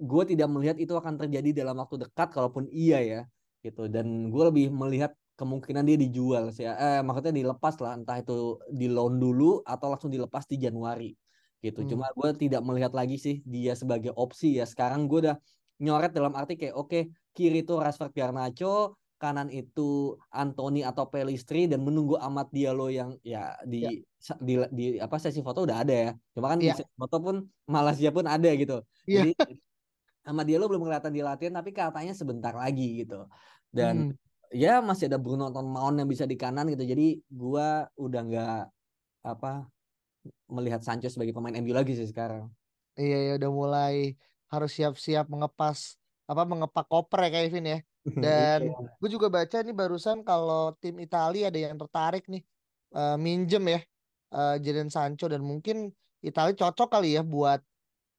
gue 0.00 0.22
tidak 0.24 0.48
melihat 0.48 0.76
itu 0.80 0.96
akan 0.96 1.20
terjadi 1.20 1.60
dalam 1.60 1.76
waktu 1.76 2.08
dekat 2.08 2.28
kalaupun 2.32 2.64
iya 2.72 2.98
ya 3.04 3.20
gitu. 3.60 3.84
Dan 3.92 4.32
gue 4.32 4.42
lebih 4.48 4.72
melihat 4.72 5.12
kemungkinan 5.36 5.84
dia 5.84 5.96
dijual 6.00 6.48
sih. 6.48 6.64
Eh 6.64 7.04
maksudnya 7.04 7.36
dilepas 7.36 7.76
lah. 7.84 8.00
Entah 8.00 8.16
itu 8.24 8.56
di 8.72 8.88
loan 8.88 9.20
dulu 9.20 9.60
atau 9.60 9.92
langsung 9.92 10.08
dilepas 10.08 10.48
di 10.48 10.56
Januari 10.56 11.12
gitu. 11.58 11.82
Hmm. 11.82 11.90
cuma 11.90 12.06
gue 12.14 12.30
tidak 12.38 12.62
melihat 12.62 12.94
lagi 12.94 13.18
sih 13.18 13.42
dia 13.44 13.76
sebagai 13.76 14.16
opsi 14.16 14.56
ya. 14.56 14.64
Sekarang 14.64 15.04
gue 15.04 15.28
udah 15.28 15.36
nyoret 15.78 16.10
dalam 16.10 16.34
arti 16.34 16.58
kayak 16.58 16.74
oke 16.74 16.90
okay, 16.90 17.02
kiri 17.34 17.62
itu 17.62 17.74
Rashford 17.78 18.10
Garnacho 18.14 18.98
kanan 19.18 19.50
itu 19.50 20.14
Anthony 20.30 20.86
atau 20.86 21.10
Pelistri 21.10 21.66
dan 21.66 21.82
menunggu 21.82 22.14
Amat 22.16 22.48
Diallo 22.54 22.86
yang 22.88 23.18
ya 23.26 23.58
di, 23.66 23.84
ya. 23.84 24.34
di 24.38 24.54
di 24.70 24.84
apa 25.02 25.18
sesi 25.18 25.42
foto 25.42 25.66
udah 25.66 25.82
ada 25.82 25.94
ya 25.94 26.10
cuma 26.32 26.46
kan 26.54 26.58
ya. 26.62 26.72
di 26.72 26.78
sesi 26.78 26.94
foto 26.94 27.16
pun 27.18 27.36
Malaysia 27.66 28.10
pun 28.14 28.24
ada 28.30 28.50
gitu 28.54 28.80
ya. 29.04 29.26
jadi 29.26 29.32
Amat 30.30 30.44
Diallo 30.46 30.70
belum 30.70 30.86
kelihatan 30.86 31.12
di 31.12 31.22
latihan 31.26 31.54
tapi 31.58 31.74
katanya 31.74 32.14
sebentar 32.14 32.54
lagi 32.54 33.02
gitu 33.02 33.26
dan 33.74 34.14
hmm 34.14 34.28
ya 34.52 34.80
masih 34.80 35.08
ada 35.12 35.20
Bruno 35.20 35.52
atau 35.52 35.60
Mount 35.64 36.00
yang 36.00 36.08
bisa 36.08 36.24
di 36.24 36.36
kanan 36.36 36.68
gitu. 36.72 36.84
Jadi 36.84 37.20
gua 37.28 37.88
udah 37.96 38.20
nggak 38.24 38.60
apa 39.24 39.68
melihat 40.48 40.80
Sancho 40.80 41.08
sebagai 41.12 41.36
pemain 41.36 41.56
MU 41.60 41.72
lagi 41.76 41.96
sih 41.96 42.08
sekarang. 42.08 42.48
Iya 42.96 43.18
ya 43.18 43.32
udah 43.38 43.50
mulai 43.52 43.94
harus 44.48 44.72
siap-siap 44.74 45.28
mengepas 45.28 46.00
apa 46.28 46.42
mengepak 46.44 46.86
koper 46.86 47.26
ya 47.26 47.30
Kevin 47.32 47.66
ya. 47.66 47.78
Dan 48.24 48.72
iya. 48.72 48.76
gue 49.00 49.08
juga 49.10 49.28
baca 49.32 49.56
nih 49.64 49.74
barusan 49.74 50.22
kalau 50.24 50.76
tim 50.80 50.96
Italia 51.00 51.48
ada 51.48 51.58
yang 51.58 51.76
tertarik 51.76 52.24
nih 52.28 52.44
uh, 52.94 53.16
minjem 53.20 53.64
ya 53.68 53.80
uh, 54.32 54.56
Jadon 54.60 54.88
Sancho 54.88 55.28
dan 55.28 55.44
mungkin 55.44 55.92
Italia 56.24 56.56
cocok 56.56 56.88
kali 56.88 57.20
ya 57.20 57.22
buat 57.24 57.60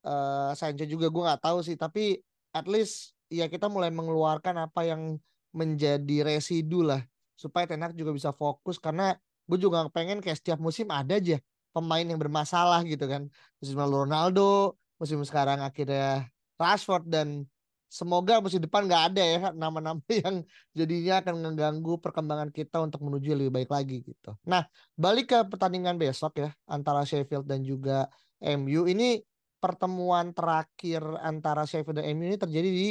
uh, 0.06 0.51
Sancho 0.54 0.86
juga 0.86 1.10
gue 1.10 1.24
nggak 1.25 1.42
tahu 1.42 1.60
sih 1.66 1.74
tapi 1.74 2.22
at 2.54 2.66
least 2.70 3.18
ya 3.30 3.50
kita 3.50 3.70
mulai 3.70 3.94
mengeluarkan 3.94 4.70
apa 4.70 4.86
yang 4.86 5.18
menjadi 5.54 6.25
residu 6.25 6.86
lah 6.86 7.01
supaya 7.34 7.66
Tenak 7.66 7.96
juga 7.98 8.13
bisa 8.13 8.30
fokus 8.34 8.78
karena 8.78 9.18
gue 9.50 9.58
juga 9.58 9.89
pengen 9.89 10.22
kayak 10.22 10.38
setiap 10.38 10.60
musim 10.62 10.89
ada 10.94 11.18
aja 11.18 11.42
pemain 11.74 12.06
yang 12.06 12.22
bermasalah 12.22 12.86
gitu 12.86 13.06
kan 13.10 13.30
musim 13.58 13.78
lalu 13.78 14.06
Ronaldo 14.06 14.78
musim 15.01 15.22
sekarang 15.25 15.63
akhirnya 15.63 16.30
Rashford 16.60 17.08
dan 17.08 17.48
semoga 17.89 18.38
musim 18.38 18.62
depan 18.62 18.86
nggak 18.86 19.03
ada 19.12 19.24
ya 19.25 19.39
nama-nama 19.51 19.98
yang 20.24 20.46
jadinya 20.77 21.25
akan 21.25 21.36
mengganggu 21.41 21.93
perkembangan 21.98 22.53
kita 22.53 22.77
untuk 22.86 23.01
menuju 23.01 23.34
lebih 23.34 23.51
baik 23.51 23.69
lagi 23.74 24.05
gitu. 24.05 24.38
Nah 24.46 24.69
balik 24.93 25.34
ke 25.34 25.39
pertandingan 25.50 25.98
besok 25.98 26.38
ya 26.38 26.53
antara 26.69 27.01
Sheffield 27.03 27.50
dan 27.50 27.65
juga 27.65 28.05
MU 28.39 28.86
ini 28.86 29.25
pertemuan 29.60 30.31
terakhir 30.31 31.01
antara 31.19 31.65
Sheffield 31.65 32.00
dan 32.00 32.13
MU 32.13 32.29
ini 32.29 32.38
terjadi 32.38 32.69
di 32.69 32.88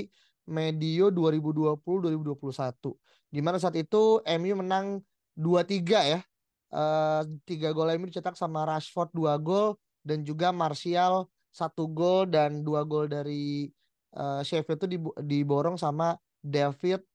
medio 0.50 1.14
2020-2021. 1.14 2.92
Di 3.28 3.40
mana 3.40 3.56
saat 3.62 3.76
itu 3.78 4.18
MU 4.24 4.54
menang 4.58 4.98
2-3 5.38 6.12
ya. 6.18 6.20
Uh, 6.68 7.24
tiga 7.48 7.72
gol 7.72 7.88
MU 7.96 8.12
dicetak 8.12 8.36
sama 8.36 8.68
Rashford 8.68 9.08
dua 9.16 9.40
gol 9.40 9.80
dan 10.04 10.20
juga 10.20 10.52
Martial 10.52 11.24
satu 11.48 11.88
gol 11.88 12.28
dan 12.28 12.60
dua 12.60 12.84
gol 12.84 13.08
dari 13.08 13.72
uh, 14.18 14.42
Sheffield 14.42 14.82
itu 14.82 14.88
diborong 15.22 15.78
sama 15.78 16.18
David 16.42 17.06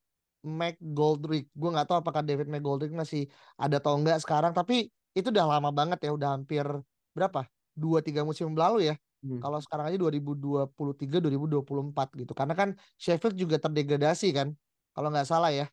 McGoldrick. 0.43 1.51
Gue 1.51 1.69
nggak 1.71 1.87
tahu 1.91 1.97
apakah 1.99 2.23
David 2.23 2.47
McGoldrick 2.47 2.95
masih 2.95 3.27
ada 3.59 3.83
atau 3.83 3.99
enggak 3.99 4.23
sekarang, 4.23 4.55
tapi 4.55 4.87
itu 5.13 5.27
udah 5.29 5.59
lama 5.59 5.69
banget 5.69 5.99
ya, 6.07 6.11
udah 6.15 6.39
hampir 6.39 6.63
berapa? 7.11 7.45
Dua 7.75 7.99
tiga 7.99 8.23
musim 8.23 8.51
lalu 8.55 8.91
ya. 8.91 8.95
Hmm. 9.23 9.39
Kalau 9.39 9.59
sekarang 9.63 9.87
aja 9.91 9.97
2023 9.99 11.23
2024 11.23 12.19
gitu. 12.19 12.33
Karena 12.35 12.53
kan 12.55 12.69
Sheffield 12.99 13.39
juga 13.39 13.55
terdegradasi 13.59 14.35
kan. 14.35 14.51
Kalau 14.91 15.07
nggak 15.11 15.27
salah 15.27 15.51
ya. 15.51 15.67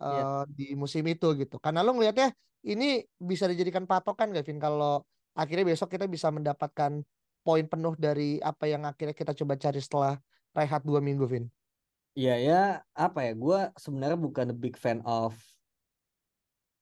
Yeah. 0.00 0.24
Uh, 0.24 0.44
di 0.50 0.72
musim 0.74 1.04
itu 1.06 1.36
gitu. 1.36 1.56
Karena 1.60 1.84
lo 1.84 1.94
ngelihatnya 1.94 2.32
ini 2.64 3.04
bisa 3.20 3.44
dijadikan 3.44 3.84
patokan 3.84 4.32
gak 4.32 4.48
Vin 4.48 4.56
kalau 4.56 5.04
akhirnya 5.36 5.68
besok 5.68 5.92
kita 5.92 6.08
bisa 6.08 6.32
mendapatkan 6.32 7.04
poin 7.44 7.64
penuh 7.68 7.92
dari 8.00 8.40
apa 8.40 8.64
yang 8.64 8.88
akhirnya 8.88 9.12
kita 9.12 9.36
coba 9.36 9.60
cari 9.60 9.80
setelah 9.84 10.16
rehat 10.54 10.82
dua 10.86 11.02
minggu 11.02 11.26
Vin. 11.26 11.46
Iya 12.14 12.34
ya 12.38 12.60
apa 12.94 13.26
ya 13.26 13.32
gue 13.34 13.58
sebenarnya 13.74 14.18
bukan 14.18 14.46
a 14.54 14.56
big 14.56 14.78
fan 14.78 15.02
of 15.02 15.34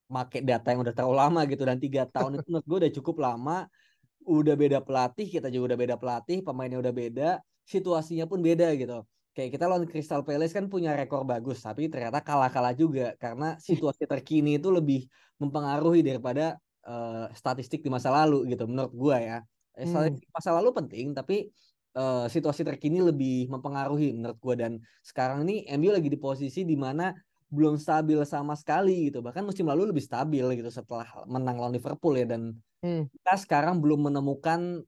make 0.05 0.45
data 0.45 0.69
yang 0.69 0.85
udah 0.85 0.93
terlalu 0.93 1.15
lama 1.17 1.41
gitu 1.49 1.65
dan 1.65 1.81
tiga 1.81 2.05
tahun 2.05 2.37
itu 2.37 2.45
menurut 2.53 2.67
gue 2.69 2.77
udah 2.85 2.93
cukup 3.01 3.15
lama 3.17 3.65
udah 4.27 4.55
beda 4.55 4.79
pelatih, 4.79 5.27
kita 5.27 5.51
juga 5.51 5.73
udah 5.73 5.79
beda 5.79 5.95
pelatih, 5.99 6.39
pemainnya 6.43 6.79
udah 6.79 6.93
beda, 6.95 7.29
situasinya 7.67 8.25
pun 8.27 8.39
beda 8.39 8.71
gitu. 8.75 9.03
Kayak 9.33 9.57
kita 9.57 9.65
lawan 9.65 9.85
Crystal 9.89 10.21
Palace 10.21 10.53
kan 10.53 10.69
punya 10.69 10.93
rekor 10.93 11.25
bagus, 11.25 11.59
tapi 11.65 11.89
ternyata 11.89 12.21
kalah-kalah 12.21 12.73
juga 12.77 13.17
karena 13.17 13.57
situasi 13.67 14.05
terkini 14.05 14.61
itu 14.61 14.69
lebih 14.69 15.09
mempengaruhi 15.41 16.05
daripada 16.05 16.55
uh, 16.85 17.27
statistik 17.33 17.81
di 17.81 17.89
masa 17.89 18.13
lalu 18.13 18.53
gitu 18.53 18.69
menurut 18.69 18.93
gua 18.93 19.17
ya. 19.19 19.37
Eh, 19.73 19.89
hmm. 19.89 20.29
masa 20.29 20.53
lalu 20.53 20.69
penting, 20.69 21.17
tapi 21.17 21.49
uh, 21.97 22.25
situasi 22.29 22.65
terkini 22.65 23.01
lebih 23.01 23.49
mempengaruhi 23.49 24.13
menurut 24.13 24.37
gua 24.41 24.55
dan 24.57 24.81
sekarang 25.01 25.45
ini 25.47 25.65
MU 25.77 25.93
lagi 25.93 26.09
di 26.09 26.19
posisi 26.19 26.65
di 26.65 26.77
mana 26.77 27.13
belum 27.53 27.77
stabil 27.77 28.17
sama 28.25 28.57
sekali 28.57 29.13
gitu. 29.13 29.21
Bahkan 29.21 29.45
musim 29.45 29.69
lalu 29.69 29.93
lebih 29.93 30.01
stabil 30.01 30.41
gitu 30.57 30.73
setelah 30.73 31.05
menang 31.29 31.61
lawan 31.61 31.73
Liverpool 31.77 32.17
ya 32.17 32.25
dan 32.25 32.57
hmm. 32.81 33.13
kita 33.13 33.33
sekarang 33.45 33.77
belum 33.77 34.09
menemukan 34.09 34.81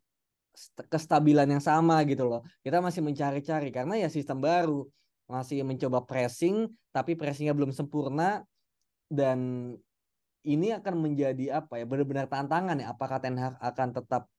kestabilan 0.89 1.45
yang 1.45 1.61
sama 1.61 2.01
gitu 2.09 2.25
loh. 2.25 2.41
Kita 2.65 2.81
masih 2.81 3.05
mencari-cari 3.05 3.69
karena 3.69 4.01
ya 4.01 4.09
sistem 4.09 4.41
baru 4.41 4.89
masih 5.25 5.65
mencoba 5.65 6.05
pressing 6.05 6.69
tapi 6.93 7.17
pressingnya 7.17 7.57
belum 7.57 7.73
sempurna 7.73 8.45
dan 9.09 9.73
ini 10.45 10.69
akan 10.77 11.01
menjadi 11.01 11.61
apa 11.61 11.81
ya 11.81 11.85
benar-benar 11.89 12.29
tantangan 12.29 12.77
ya 12.77 12.93
apakah 12.93 13.17
Ten 13.17 13.33
Hag 13.33 13.57
akan 13.57 13.89
tetap 13.97 14.29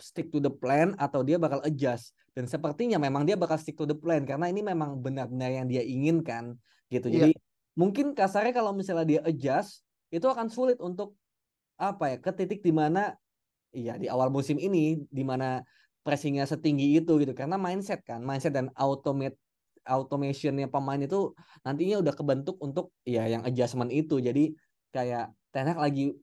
stick 0.00 0.32
to 0.32 0.38
the 0.40 0.52
plan 0.52 0.96
atau 0.96 1.20
dia 1.26 1.36
bakal 1.36 1.60
adjust. 1.64 2.16
Dan 2.32 2.48
sepertinya 2.48 2.96
memang 2.96 3.28
dia 3.28 3.36
bakal 3.36 3.60
stick 3.60 3.76
to 3.76 3.84
the 3.84 3.96
plan 3.96 4.24
karena 4.24 4.48
ini 4.48 4.64
memang 4.64 4.96
benar-benar 5.00 5.52
yang 5.52 5.66
dia 5.68 5.84
inginkan 5.84 6.56
gitu. 6.88 7.08
Yeah. 7.12 7.28
jadi 7.28 7.32
mungkin 7.76 8.16
kasarnya 8.16 8.52
kalau 8.56 8.72
misalnya 8.76 9.04
dia 9.08 9.20
adjust 9.24 9.84
itu 10.12 10.24
akan 10.28 10.52
sulit 10.52 10.76
untuk 10.80 11.16
apa 11.80 12.12
ya 12.12 12.16
ke 12.20 12.30
titik 12.36 12.60
di 12.60 12.68
mana 12.68 13.16
iya 13.72 13.96
di 13.96 14.08
awal 14.12 14.28
musim 14.28 14.60
ini 14.60 15.00
di 15.08 15.24
mana 15.24 15.64
pressingnya 16.04 16.48
setinggi 16.48 17.00
itu 17.00 17.20
gitu. 17.20 17.32
Karena 17.36 17.60
mindset 17.60 18.00
kan 18.04 18.24
mindset 18.24 18.56
dan 18.56 18.72
automate 18.76 19.36
automationnya 19.82 20.70
pemain 20.70 21.00
itu 21.00 21.34
nantinya 21.66 21.98
udah 22.00 22.14
kebentuk 22.14 22.56
untuk 22.62 22.94
ya 23.04 23.28
yang 23.28 23.42
adjustment 23.44 23.92
itu. 23.92 24.22
Jadi 24.22 24.56
kayak 24.92 25.32
Ten 25.52 25.68
lagi 25.76 26.16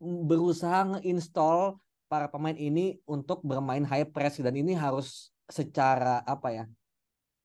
berusaha 0.00 0.96
nge-install 0.96 1.74
para 2.10 2.26
pemain 2.26 2.58
ini 2.58 2.98
untuk 3.06 3.38
bermain 3.46 3.86
high 3.86 4.10
press 4.10 4.42
dan 4.42 4.58
ini 4.58 4.74
harus 4.74 5.30
secara 5.46 6.26
apa 6.26 6.50
ya 6.50 6.64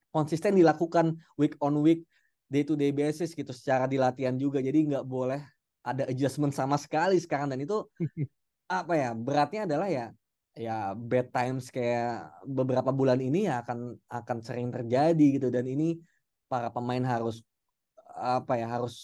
konsisten 0.10 0.58
dilakukan 0.58 1.22
week 1.38 1.54
on 1.62 1.86
week 1.86 2.02
day 2.50 2.66
to 2.66 2.74
day 2.74 2.90
basis 2.90 3.38
gitu 3.38 3.52
secara 3.54 3.86
di 3.86 4.02
latihan 4.02 4.34
juga. 4.40 4.64
Jadi 4.64 4.90
nggak 4.90 5.06
boleh 5.06 5.44
ada 5.86 6.10
adjustment 6.10 6.56
sama 6.56 6.80
sekali 6.80 7.22
sekarang. 7.22 7.54
Dan 7.54 7.62
itu 7.62 7.86
apa 8.72 8.94
ya 8.98 9.14
beratnya 9.14 9.70
adalah 9.70 9.86
ya 9.92 10.06
ya 10.56 10.96
bad 10.96 11.30
times 11.36 11.68
kayak 11.70 12.32
beberapa 12.48 12.90
bulan 12.90 13.20
ini 13.22 13.46
ya 13.46 13.62
akan 13.62 13.94
akan 14.08 14.38
sering 14.40 14.72
terjadi 14.72 15.38
gitu. 15.38 15.52
Dan 15.52 15.70
ini 15.70 16.00
para 16.50 16.72
pemain 16.72 17.04
harus 17.04 17.46
apa 18.16 18.56
ya 18.56 18.72
harus 18.72 18.96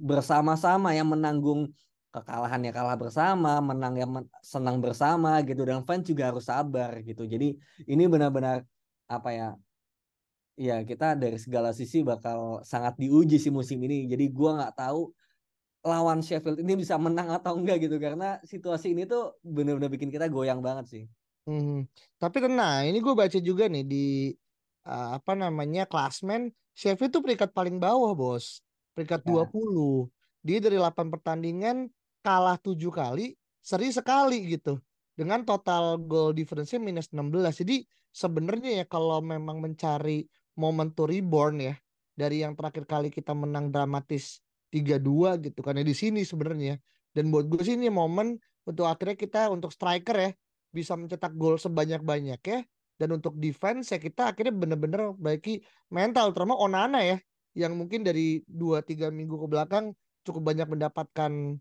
bersama-sama 0.00 0.96
yang 0.96 1.12
menanggung 1.12 1.70
kekalahan 2.14 2.62
ya 2.62 2.70
kalah 2.70 2.94
bersama, 2.94 3.58
menang 3.58 3.94
yang 3.98 4.10
men 4.14 4.24
senang 4.38 4.78
bersama 4.78 5.42
gitu 5.42 5.66
dan 5.66 5.82
fans 5.82 6.06
juga 6.06 6.30
harus 6.30 6.46
sabar 6.46 6.94
gitu. 7.02 7.26
Jadi 7.26 7.58
ini 7.90 8.02
benar-benar 8.06 8.62
apa 9.10 9.30
ya 9.34 9.48
ya 10.54 10.86
kita 10.86 11.18
dari 11.18 11.34
segala 11.42 11.74
sisi 11.74 12.06
bakal 12.06 12.62
sangat 12.62 12.94
diuji 13.02 13.42
sih 13.42 13.50
musim 13.50 13.82
ini. 13.82 14.06
Jadi 14.06 14.30
gua 14.30 14.62
nggak 14.62 14.74
tahu 14.78 15.10
lawan 15.84 16.22
Sheffield 16.22 16.62
ini 16.62 16.78
bisa 16.78 16.94
menang 16.96 17.28
atau 17.34 17.58
enggak 17.58 17.82
gitu 17.82 17.98
karena 17.98 18.38
situasi 18.46 18.94
ini 18.94 19.04
tuh 19.04 19.36
benar-benar 19.42 19.90
bikin 19.90 20.08
kita 20.08 20.30
goyang 20.30 20.62
banget 20.62 20.86
sih. 20.88 21.04
Hmm. 21.44 21.84
Tapi 22.16 22.40
tenang, 22.40 22.88
ini 22.88 23.04
gue 23.04 23.12
baca 23.12 23.36
juga 23.36 23.68
nih 23.68 23.84
di 23.84 24.32
uh, 24.88 25.20
apa 25.20 25.36
namanya 25.36 25.84
klasmen 25.84 26.48
Sheffield 26.72 27.12
itu 27.12 27.20
peringkat 27.20 27.50
paling 27.52 27.76
bawah 27.76 28.16
bos 28.16 28.64
peringkat 28.96 29.26
ya. 29.28 29.44
20 29.50 30.08
dia 30.44 30.58
dari 30.60 30.76
8 30.80 31.12
pertandingan 31.12 31.88
kalah 32.24 32.56
7 32.56 32.80
kali 32.88 33.36
seri 33.60 33.92
sekali 33.92 34.56
gitu. 34.56 34.80
Dengan 35.14 35.44
total 35.46 36.00
goal 36.02 36.34
difference-nya 36.34 36.82
minus 36.82 37.12
16 37.12 37.62
jadi 37.62 37.86
sebenarnya 38.10 38.82
ya 38.82 38.84
kalau 38.88 39.22
memang 39.22 39.62
mencari 39.62 40.26
moment 40.58 40.90
to 40.96 41.06
reborn 41.06 41.62
ya 41.62 41.74
dari 42.16 42.42
yang 42.42 42.58
terakhir 42.58 42.86
kali 42.86 43.08
kita 43.12 43.30
menang 43.30 43.70
dramatis 43.70 44.42
3-2 44.74 45.38
gitu 45.44 45.60
kan 45.62 45.78
ya 45.78 45.84
di 45.86 45.94
sini 45.94 46.26
sebenarnya. 46.26 46.80
Dan 47.14 47.30
buat 47.30 47.46
gue 47.46 47.62
sih 47.62 47.78
ini 47.78 47.92
momen 47.92 48.34
untuk 48.66 48.90
akhirnya 48.90 49.14
kita 49.14 49.40
untuk 49.52 49.70
striker 49.70 50.16
ya 50.18 50.30
bisa 50.74 50.98
mencetak 50.98 51.30
gol 51.38 51.60
sebanyak-banyak 51.60 52.40
ya. 52.42 52.58
Dan 52.94 53.18
untuk 53.18 53.38
defense 53.38 53.90
ya 53.94 53.98
kita 54.02 54.34
akhirnya 54.34 54.54
bener-bener 54.54 55.14
baiki 55.14 55.62
mental 55.90 56.30
terutama 56.34 56.58
Onana 56.58 57.02
ya 57.02 57.18
yang 57.54 57.78
mungkin 57.78 58.02
dari 58.02 58.42
2-3 58.50 59.14
minggu 59.14 59.38
ke 59.38 59.46
belakang 59.46 59.94
cukup 60.26 60.54
banyak 60.54 60.66
mendapatkan 60.66 61.58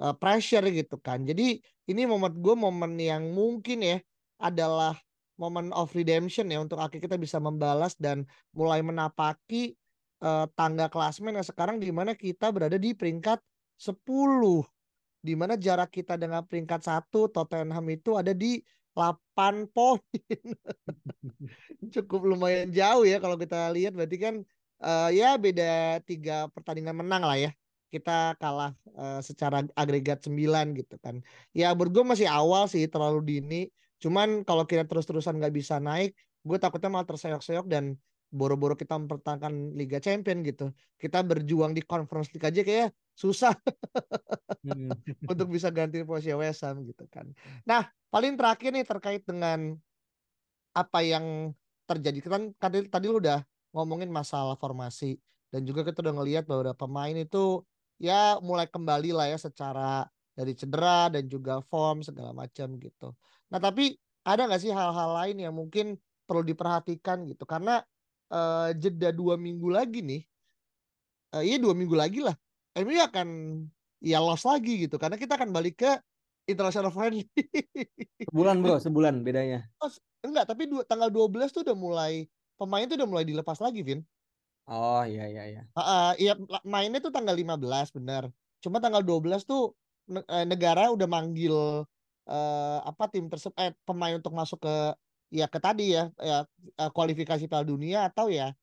uh, 0.00 0.14
pressure 0.16 0.64
gitu 0.70 0.96
kan 1.00 1.24
jadi 1.24 1.60
ini 1.86 2.02
momen 2.08 2.36
gue 2.38 2.54
momen 2.54 2.96
yang 2.98 3.32
mungkin 3.32 3.82
ya 3.82 3.98
adalah 4.40 4.96
momen 5.36 5.72
of 5.76 5.92
redemption 5.92 6.48
ya 6.48 6.60
untuk 6.60 6.80
akhirnya 6.80 7.12
kita 7.12 7.18
bisa 7.20 7.36
membalas 7.40 7.96
dan 7.96 8.24
mulai 8.56 8.80
menapaki 8.80 9.76
uh, 10.24 10.48
tangga 10.56 10.88
klasmen 10.88 11.36
yang 11.36 11.44
sekarang 11.46 11.76
di 11.76 11.92
mana 11.92 12.16
kita 12.16 12.48
berada 12.52 12.80
di 12.80 12.96
peringkat 12.96 13.40
10 13.76 14.00
di 15.20 15.34
mana 15.34 15.58
jarak 15.58 15.90
kita 15.92 16.14
dengan 16.16 16.46
peringkat 16.46 16.86
satu 16.86 17.28
Tottenham 17.28 17.84
itu 17.90 18.14
ada 18.14 18.30
di 18.30 18.62
8 18.96 19.68
poin. 19.74 20.00
Cukup 21.94 22.24
lumayan 22.24 22.72
jauh 22.72 23.04
ya 23.04 23.20
kalau 23.20 23.36
kita 23.36 23.68
lihat 23.76 23.92
berarti 23.92 24.16
kan 24.16 24.34
uh, 24.80 25.10
ya 25.12 25.36
beda 25.36 26.00
tiga 26.06 26.48
pertandingan 26.54 26.96
menang 26.96 27.26
lah 27.26 27.36
ya. 27.36 27.50
Kita 27.96 28.36
kalah 28.36 28.76
uh, 28.92 29.24
secara 29.24 29.64
agregat 29.72 30.20
9 30.28 30.36
gitu 30.76 31.00
kan. 31.00 31.24
Ya 31.56 31.72
menurut 31.72 31.96
gue 31.96 32.04
masih 32.12 32.28
awal 32.28 32.68
sih 32.68 32.84
terlalu 32.84 33.24
dini. 33.24 33.62
Cuman 33.96 34.44
kalau 34.44 34.68
kita 34.68 34.84
terus-terusan 34.84 35.40
nggak 35.40 35.56
bisa 35.56 35.80
naik, 35.80 36.12
gue 36.44 36.58
takutnya 36.60 36.92
malah 36.92 37.08
terseok-seok 37.08 37.64
dan 37.72 37.96
boro-boro 38.28 38.76
kita 38.76 39.00
mempertahankan 39.00 39.72
Liga 39.72 39.96
Champion 39.96 40.44
gitu. 40.44 40.76
Kita 41.00 41.24
berjuang 41.24 41.72
di 41.72 41.80
Conference 41.80 42.28
League 42.36 42.44
aja 42.44 42.60
kayak 42.60 42.92
susah 43.16 43.56
hmm. 44.60 44.92
untuk 45.32 45.48
bisa 45.48 45.72
ganti 45.72 46.04
posisi 46.04 46.36
West 46.36 46.60
Ham 46.68 46.84
gitu 46.84 47.08
kan. 47.08 47.32
Nah, 47.64 47.88
paling 48.12 48.36
terakhir 48.36 48.76
nih 48.76 48.84
terkait 48.84 49.24
dengan 49.24 49.72
apa 50.76 51.00
yang 51.00 51.56
terjadi. 51.88 52.18
Kan 52.28 52.52
tadi 52.60 52.84
tadi 52.92 53.08
lu 53.08 53.16
udah 53.16 53.40
ngomongin 53.72 54.12
masalah 54.12 54.60
formasi 54.60 55.16
dan 55.48 55.64
juga 55.64 55.86
kita 55.86 56.04
udah 56.04 56.14
ngelihat 56.20 56.44
bahwa 56.44 56.74
pemain 56.76 57.16
itu 57.16 57.64
ya 57.96 58.36
mulai 58.44 58.68
kembali 58.68 59.10
lah 59.16 59.26
ya 59.32 59.38
secara 59.40 60.04
dari 60.36 60.52
cedera 60.52 61.08
dan 61.08 61.24
juga 61.26 61.64
form 61.64 62.04
segala 62.04 62.36
macam 62.36 62.76
gitu. 62.76 63.16
Nah, 63.48 63.56
tapi 63.56 63.96
ada 64.26 64.44
nggak 64.44 64.60
sih 64.60 64.72
hal-hal 64.72 65.10
lain 65.16 65.36
yang 65.40 65.54
mungkin 65.56 65.96
perlu 66.28 66.44
diperhatikan 66.44 67.24
gitu 67.24 67.48
karena 67.48 67.80
uh, 68.28 68.74
jeda 68.76 69.14
dua 69.14 69.40
minggu 69.40 69.70
lagi 69.72 70.04
nih, 70.04 70.22
uh, 71.32 71.42
iya 71.42 71.56
dua 71.56 71.72
minggu 71.72 71.96
lagi 71.96 72.20
lah, 72.20 72.36
MU 72.76 73.00
akan 73.00 73.28
ya 74.04 74.20
loss 74.20 74.44
lagi 74.44 74.84
gitu 74.84 75.00
karena 75.00 75.16
kita 75.16 75.40
akan 75.40 75.54
balik 75.56 75.80
ke 75.80 75.92
international 76.46 76.92
friendly. 76.92 77.26
Sebulan 78.30 78.60
bro, 78.62 78.76
sebulan 78.78 79.14
bedanya. 79.24 79.66
Oh, 79.82 79.90
enggak, 80.22 80.46
tapi 80.46 80.70
dua, 80.70 80.86
tanggal 80.86 81.10
12 81.10 81.50
tuh 81.54 81.62
udah 81.66 81.76
mulai 81.76 82.12
pemain 82.58 82.86
tuh 82.86 82.96
udah 82.98 83.08
mulai 83.08 83.24
dilepas 83.26 83.58
lagi, 83.58 83.82
Vin. 83.82 84.00
Oh 84.66 85.02
iya 85.06 85.30
iya 85.30 85.42
iya. 85.46 85.62
Uh, 85.74 85.80
uh, 85.80 86.08
iya 86.18 86.34
mainnya 86.66 86.98
tuh 86.98 87.14
tanggal 87.14 87.38
15 87.38 87.94
benar. 87.94 88.26
Cuma 88.58 88.82
tanggal 88.82 89.02
12 89.02 89.46
tuh 89.46 89.74
negara 90.46 90.90
udah 90.94 91.06
manggil 91.06 91.82
uh, 92.26 92.78
apa 92.82 93.10
tim 93.10 93.26
tersebut 93.26 93.54
eh 93.58 93.74
pemain 93.82 94.14
untuk 94.14 94.34
masuk 94.34 94.62
ke 94.62 94.76
ya 95.34 95.50
ke 95.50 95.58
tadi 95.58 95.98
ya 95.98 96.06
ya 96.22 96.46
eh, 96.78 96.90
kualifikasi 96.94 97.50
Piala 97.50 97.66
Dunia 97.66 98.06
atau 98.06 98.30
ya 98.30 98.54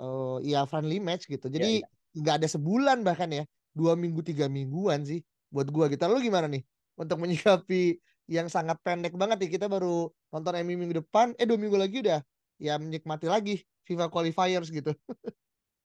uh, 0.00 0.40
ya 0.44 0.64
friendly 0.68 1.00
match 1.00 1.28
gitu. 1.28 1.48
Jadi 1.48 1.80
ya, 1.80 1.88
ya. 1.88 2.20
nggak 2.20 2.34
ada 2.44 2.48
sebulan 2.48 3.00
bahkan 3.04 3.28
ya 3.32 3.44
dua 3.76 3.96
minggu 3.96 4.24
tiga 4.24 4.48
mingguan 4.48 5.04
sih 5.04 5.20
buat 5.52 5.68
gua 5.72 5.88
kita. 5.88 6.08
Lu 6.08 6.20
gimana 6.20 6.48
nih 6.48 6.64
untuk 6.96 7.20
menyikapi 7.20 8.00
yang 8.26 8.48
sangat 8.50 8.80
pendek 8.82 9.14
banget 9.14 9.38
nih 9.38 9.50
kita 9.56 9.70
baru 9.70 10.10
nonton 10.32 10.52
MU 10.66 10.74
minggu 10.76 11.04
depan 11.04 11.32
eh 11.38 11.46
dua 11.46 11.60
minggu 11.60 11.78
lagi 11.78 12.02
udah 12.02 12.20
ya 12.60 12.80
menikmati 12.80 13.26
lagi 13.28 13.64
FIFA 13.86 14.10
qualifiers 14.12 14.68
gitu. 14.72 14.92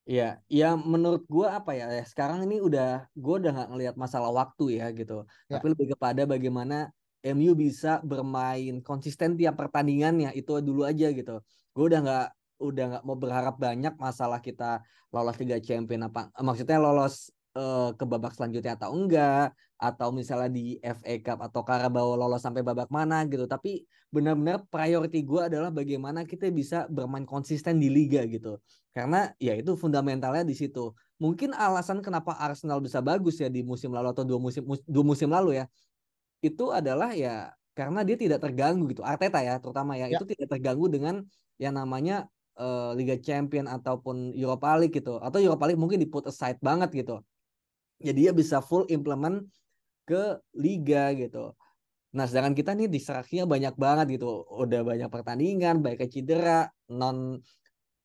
Iya, 0.02 0.42
ya 0.50 0.74
menurut 0.74 1.22
gua 1.30 1.62
apa 1.62 1.78
ya, 1.78 1.86
ya 1.86 2.02
sekarang 2.02 2.42
ini 2.42 2.58
udah 2.58 3.06
gua 3.14 3.38
udah 3.38 3.54
nggak 3.54 3.68
ngelihat 3.70 3.94
masalah 3.94 4.34
waktu 4.34 4.82
ya 4.82 4.90
gitu, 4.90 5.22
ya. 5.46 5.62
tapi 5.62 5.70
lebih 5.70 5.94
kepada 5.94 6.26
bagaimana 6.26 6.90
MU 7.22 7.54
bisa 7.54 8.02
bermain 8.02 8.82
konsisten 8.82 9.38
tiap 9.38 9.54
pertandingannya 9.54 10.34
itu 10.34 10.58
dulu 10.58 10.82
aja 10.82 11.06
gitu. 11.14 11.38
Gue 11.70 11.84
udah 11.86 12.00
nggak 12.02 12.26
udah 12.62 12.84
nggak 12.90 13.02
mau 13.06 13.14
berharap 13.18 13.54
banyak 13.58 13.94
masalah 13.94 14.42
kita 14.42 14.82
lolos 15.14 15.36
tiga 15.38 15.58
champion 15.58 16.06
apa 16.06 16.30
maksudnya 16.40 16.78
lolos 16.78 17.30
uh, 17.56 17.90
ke 17.96 18.04
babak 18.08 18.32
selanjutnya 18.36 18.76
atau 18.76 18.92
enggak 18.96 19.52
atau 19.82 20.14
misalnya 20.14 20.46
di 20.46 20.78
FA 20.78 21.14
Cup 21.18 21.38
atau 21.42 21.66
Carabao 21.66 22.14
lolos 22.14 22.38
sampai 22.38 22.62
babak 22.62 22.88
mana 22.88 23.26
gitu. 23.26 23.50
Tapi 23.50 23.82
benar-benar 24.14 24.62
priority 24.70 25.24
gue 25.26 25.42
adalah 25.50 25.74
bagaimana 25.74 26.22
kita 26.22 26.52
bisa 26.54 26.86
bermain 26.86 27.26
konsisten 27.26 27.82
di 27.82 27.90
liga 27.90 28.22
gitu. 28.30 28.62
Karena 28.94 29.32
ya 29.42 29.58
itu 29.58 29.74
fundamentalnya 29.74 30.46
di 30.46 30.54
situ. 30.54 30.94
Mungkin 31.18 31.54
alasan 31.54 31.98
kenapa 31.98 32.38
Arsenal 32.38 32.78
bisa 32.78 33.02
bagus 33.02 33.42
ya 33.42 33.50
di 33.50 33.66
musim 33.66 33.90
lalu 33.90 34.14
atau 34.14 34.22
dua 34.22 34.38
musim 34.38 34.62
dua 34.86 35.04
musim 35.06 35.30
lalu 35.30 35.58
ya 35.62 35.66
itu 36.42 36.74
adalah 36.74 37.14
ya 37.14 37.54
karena 37.74 38.06
dia 38.06 38.14
tidak 38.14 38.38
terganggu 38.38 38.86
gitu. 38.94 39.02
Arteta 39.02 39.42
ya 39.42 39.58
terutama 39.58 39.98
ya, 39.98 40.06
ya. 40.10 40.18
itu 40.18 40.24
tidak 40.30 40.46
terganggu 40.46 40.86
dengan 40.86 41.26
yang 41.58 41.74
namanya 41.74 42.30
uh, 42.54 42.94
Liga 42.94 43.18
Champion 43.18 43.66
ataupun 43.66 44.30
Europa 44.38 44.78
League 44.78 44.94
gitu. 44.94 45.18
Atau 45.18 45.42
Europa 45.42 45.66
League 45.66 45.80
mungkin 45.80 45.98
di 45.98 46.06
put 46.06 46.22
aside 46.30 46.62
banget 46.62 46.94
gitu 46.94 47.18
jadi 48.02 48.18
dia 48.28 48.32
bisa 48.34 48.58
full 48.58 48.84
implement 48.90 49.46
ke 50.04 50.38
liga 50.58 51.14
gitu. 51.14 51.54
Nah 52.12 52.28
sedangkan 52.28 52.52
kita 52.52 52.76
nih 52.76 52.90
distraksinya 52.90 53.48
banyak 53.48 53.74
banget 53.78 54.20
gitu. 54.20 54.44
Udah 54.50 54.84
banyak 54.84 55.08
pertandingan 55.08 55.80
banyak 55.80 56.10
cedera 56.12 56.68
non 56.92 57.40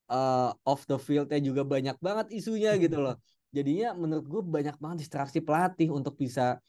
uh, 0.08 0.50
off 0.64 0.88
the 0.88 0.96
fieldnya 0.96 1.38
juga 1.42 1.62
banyak 1.66 1.96
banget 2.00 2.26
isunya 2.32 2.78
gitu 2.80 3.04
loh. 3.04 3.20
Jadinya 3.52 3.96
menurut 3.96 4.26
gue 4.28 4.42
banyak 4.44 4.76
banget 4.80 5.08
distraksi 5.08 5.40
pelatih 5.40 5.92
untuk 5.92 6.16
bisa 6.16 6.60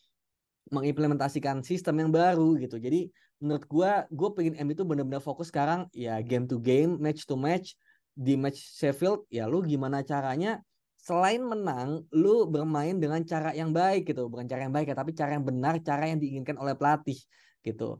mengimplementasikan 0.69 1.63
sistem 1.65 2.07
yang 2.07 2.11
baru 2.11 2.55
gitu. 2.59 2.77
Jadi 2.79 3.09
menurut 3.39 3.65
gue, 3.65 3.91
gue 4.11 4.29
pengen 4.35 4.55
M 4.59 4.67
itu 4.71 4.83
benar-benar 4.83 5.23
fokus 5.23 5.47
sekarang 5.49 5.87
ya 5.95 6.19
game 6.19 6.45
to 6.45 6.59
game, 6.59 6.99
match 6.99 7.23
to 7.23 7.39
match. 7.39 7.75
Di 8.19 8.35
match 8.35 8.59
Sheffield 8.75 9.23
ya 9.31 9.47
lu 9.47 9.63
gimana 9.63 10.03
caranya 10.03 10.59
selain 10.99 11.39
menang 11.39 12.03
lu 12.11 12.43
bermain 12.45 12.99
dengan 12.99 13.23
cara 13.23 13.55
yang 13.55 13.71
baik 13.71 14.11
gitu. 14.11 14.27
Bukan 14.27 14.45
cara 14.45 14.67
yang 14.67 14.75
baik 14.75 14.91
ya 14.91 14.95
tapi 14.99 15.15
cara 15.15 15.39
yang 15.39 15.45
benar 15.47 15.79
cara 15.79 16.03
yang 16.11 16.19
diinginkan 16.19 16.59
oleh 16.59 16.75
pelatih 16.75 17.17
gitu. 17.63 17.97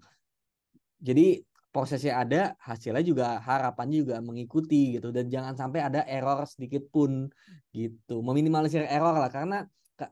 Jadi 0.99 1.41
prosesnya 1.71 2.19
ada 2.19 2.41
hasilnya 2.59 3.05
juga 3.05 3.39
harapannya 3.39 4.03
juga 4.03 4.15
mengikuti 4.19 4.99
gitu. 4.99 5.15
Dan 5.15 5.31
jangan 5.31 5.55
sampai 5.55 5.79
ada 5.79 6.03
error 6.03 6.43
sedikit 6.43 6.83
pun 6.91 7.31
gitu. 7.71 8.19
Meminimalisir 8.19 8.83
error 8.83 9.15
lah 9.15 9.31
karena 9.31 9.63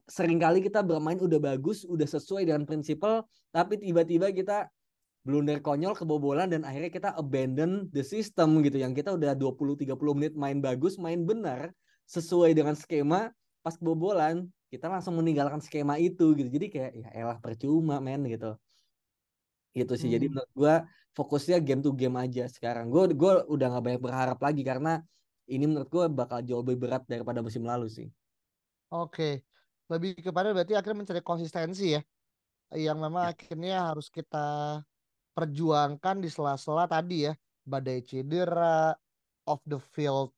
sering 0.07 0.39
kali 0.39 0.63
kita 0.63 0.83
bermain 0.83 1.19
udah 1.19 1.39
bagus, 1.39 1.87
udah 1.87 2.07
sesuai 2.07 2.43
dengan 2.43 2.67
prinsipal, 2.67 3.23
tapi 3.55 3.79
tiba-tiba 3.79 4.35
kita 4.35 4.67
blunder 5.23 5.59
konyol 5.63 5.95
kebobolan 5.95 6.51
dan 6.51 6.63
akhirnya 6.63 6.91
kita 6.91 7.09
abandon 7.15 7.87
the 7.91 8.03
system 8.03 8.63
gitu. 8.63 8.79
Yang 8.79 9.03
kita 9.03 9.15
udah 9.15 9.35
20 9.35 9.75
30 9.75 9.95
menit 10.15 10.33
main 10.39 10.59
bagus, 10.63 10.95
main 10.99 11.23
benar 11.23 11.71
sesuai 12.07 12.55
dengan 12.55 12.73
skema, 12.73 13.29
pas 13.61 13.75
kebobolan 13.75 14.47
kita 14.71 14.87
langsung 14.87 15.15
meninggalkan 15.19 15.59
skema 15.59 15.99
itu 15.99 16.33
gitu. 16.35 16.49
Jadi 16.49 16.67
kayak 16.71 16.91
ya 16.95 17.07
elah 17.13 17.37
percuma 17.39 17.99
men 17.99 18.23
gitu. 18.27 18.55
Gitu 19.75 19.93
sih. 19.99 20.07
Hmm. 20.09 20.15
Jadi 20.15 20.25
menurut 20.31 20.51
gua 20.55 20.75
fokusnya 21.13 21.59
game 21.59 21.83
to 21.83 21.91
game 21.91 22.15
aja 22.17 22.47
sekarang. 22.47 22.87
Gue 22.89 23.11
gua 23.11 23.43
udah 23.45 23.67
nggak 23.75 23.83
banyak 23.83 24.01
berharap 24.01 24.39
lagi 24.39 24.63
karena 24.63 25.03
ini 25.47 25.63
menurut 25.63 25.87
gue 25.87 26.05
bakal 26.11 26.43
jauh 26.43 26.59
lebih 26.59 26.87
berat 26.87 27.07
daripada 27.07 27.39
musim 27.39 27.63
lalu 27.63 27.87
sih. 27.87 28.07
Oke 28.91 29.47
lebih 29.87 30.19
kepada 30.19 30.51
berarti 30.51 30.75
akhirnya 30.75 31.03
mencari 31.03 31.21
konsistensi 31.23 31.95
ya 31.95 32.01
yang 32.75 32.99
memang 32.99 33.23
ya. 33.23 33.31
akhirnya 33.31 33.75
harus 33.91 34.11
kita 34.11 34.79
perjuangkan 35.31 36.19
di 36.19 36.27
sela-sela 36.27 36.83
tadi 36.83 37.31
ya 37.31 37.33
badai 37.63 38.03
cedera 38.03 38.91
off 39.47 39.63
the 39.63 39.79
field 39.95 40.35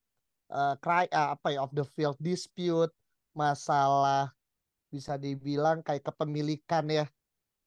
uh, 0.51 0.75
cry 0.81 1.05
uh, 1.13 1.37
apa 1.37 1.55
ya 1.55 1.65
off 1.65 1.73
the 1.73 1.85
field 1.95 2.17
dispute 2.19 2.91
masalah 3.33 4.33
bisa 4.89 5.15
dibilang 5.15 5.85
kayak 5.85 6.01
kepemilikan 6.01 6.85
ya 6.89 7.05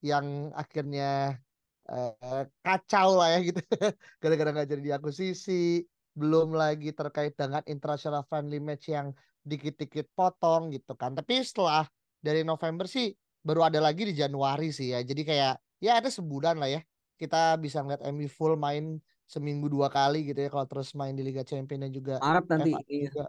yang 0.03 0.51
akhirnya 0.59 1.39
uh, 1.87 2.45
kacau 2.67 3.19
lah 3.23 3.39
ya 3.39 3.47
gitu 3.47 3.63
gara-gara 4.23 4.51
nggak 4.51 4.69
jadi 4.69 4.83
diakuisisi 4.95 5.87
belum 6.13 6.53
lagi 6.53 6.93
terkait 6.93 7.33
dengan 7.37 7.65
international 7.65 8.27
friendly 8.29 8.61
match 8.61 8.93
yang 8.93 9.17
dikit-dikit 9.43 10.13
potong 10.15 10.71
gitu 10.71 10.95
kan. 10.95 11.17
Tapi 11.17 11.43
setelah 11.43 11.89
dari 12.23 12.45
November 12.47 12.87
sih 12.87 13.11
baru 13.43 13.67
ada 13.67 13.81
lagi 13.83 14.07
di 14.07 14.15
Januari 14.15 14.71
sih 14.71 14.93
ya. 14.95 15.01
Jadi 15.03 15.23
kayak 15.25 15.59
ya 15.83 15.99
ada 15.99 16.09
sebulan 16.13 16.61
lah 16.61 16.71
ya. 16.71 16.81
Kita 17.17 17.57
bisa 17.59 17.81
ngeliat 17.83 18.03
MU 18.13 18.29
full 18.29 18.55
main 18.59 19.01
seminggu 19.33 19.73
dua 19.73 19.89
kali 19.89 20.29
gitu 20.29 20.45
ya 20.45 20.53
kalau 20.53 20.69
terus 20.69 20.93
main 20.93 21.17
di 21.17 21.25
Liga 21.25 21.41
Champions 21.41 21.89
dan 21.89 21.93
juga 21.97 22.15
Maret 22.21 22.47
nanti 22.53 22.71
FA 22.77 22.85
iya. 22.93 23.03
juga. 23.09 23.25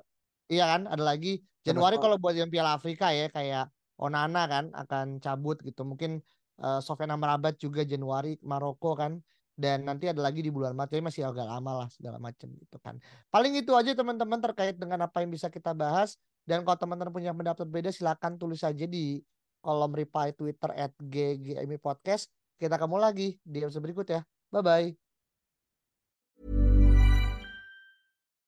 Iya 0.51 0.65
kan, 0.67 0.81
ada 0.91 1.03
lagi 1.07 1.39
Januari 1.63 1.95
kalau 1.95 2.19
buat 2.19 2.35
yang 2.35 2.51
Piala 2.51 2.75
Afrika 2.75 3.15
ya 3.15 3.31
kayak 3.31 3.71
Onana 3.95 4.43
kan 4.51 4.65
akan 4.75 5.23
cabut 5.23 5.63
gitu. 5.63 5.87
Mungkin 5.87 6.19
uh, 6.59 6.83
Sofyan 6.83 7.15
Amrabat 7.15 7.55
juga 7.55 7.87
Januari 7.87 8.35
Maroko 8.43 8.99
kan 8.99 9.23
dan 9.55 9.87
nanti 9.87 10.11
ada 10.11 10.19
lagi 10.19 10.43
di 10.43 10.51
bulan 10.51 10.75
Maret 10.75 10.97
jadi 10.97 11.03
masih 11.05 11.23
agak 11.29 11.47
lama 11.47 11.85
lah 11.85 11.87
segala 11.87 12.19
macam 12.19 12.51
gitu 12.59 12.75
kan. 12.83 12.99
Paling 13.31 13.55
itu 13.55 13.71
aja 13.71 13.95
teman-teman 13.95 14.43
terkait 14.43 14.75
dengan 14.75 15.07
apa 15.07 15.23
yang 15.23 15.31
bisa 15.31 15.47
kita 15.47 15.71
bahas 15.71 16.19
dan 16.43 16.67
kalau 16.67 16.75
teman-teman 16.75 17.15
punya 17.15 17.31
pendapat 17.31 17.63
berbeda 17.63 17.95
silakan 17.95 18.35
tulis 18.35 18.59
saja 18.59 18.83
di 18.83 19.23
kolom 19.63 19.95
reply 19.95 20.35
Twitter 20.35 20.75
at 20.75 20.91
GGMI 20.99 21.79
Podcast. 21.79 22.27
Kita 22.59 22.75
ketemu 22.75 22.99
lagi 22.99 23.39
di 23.39 23.63
episode 23.63 23.87
berikut 23.87 24.07
ya. 24.11 24.21
Bye-bye. 24.51 25.02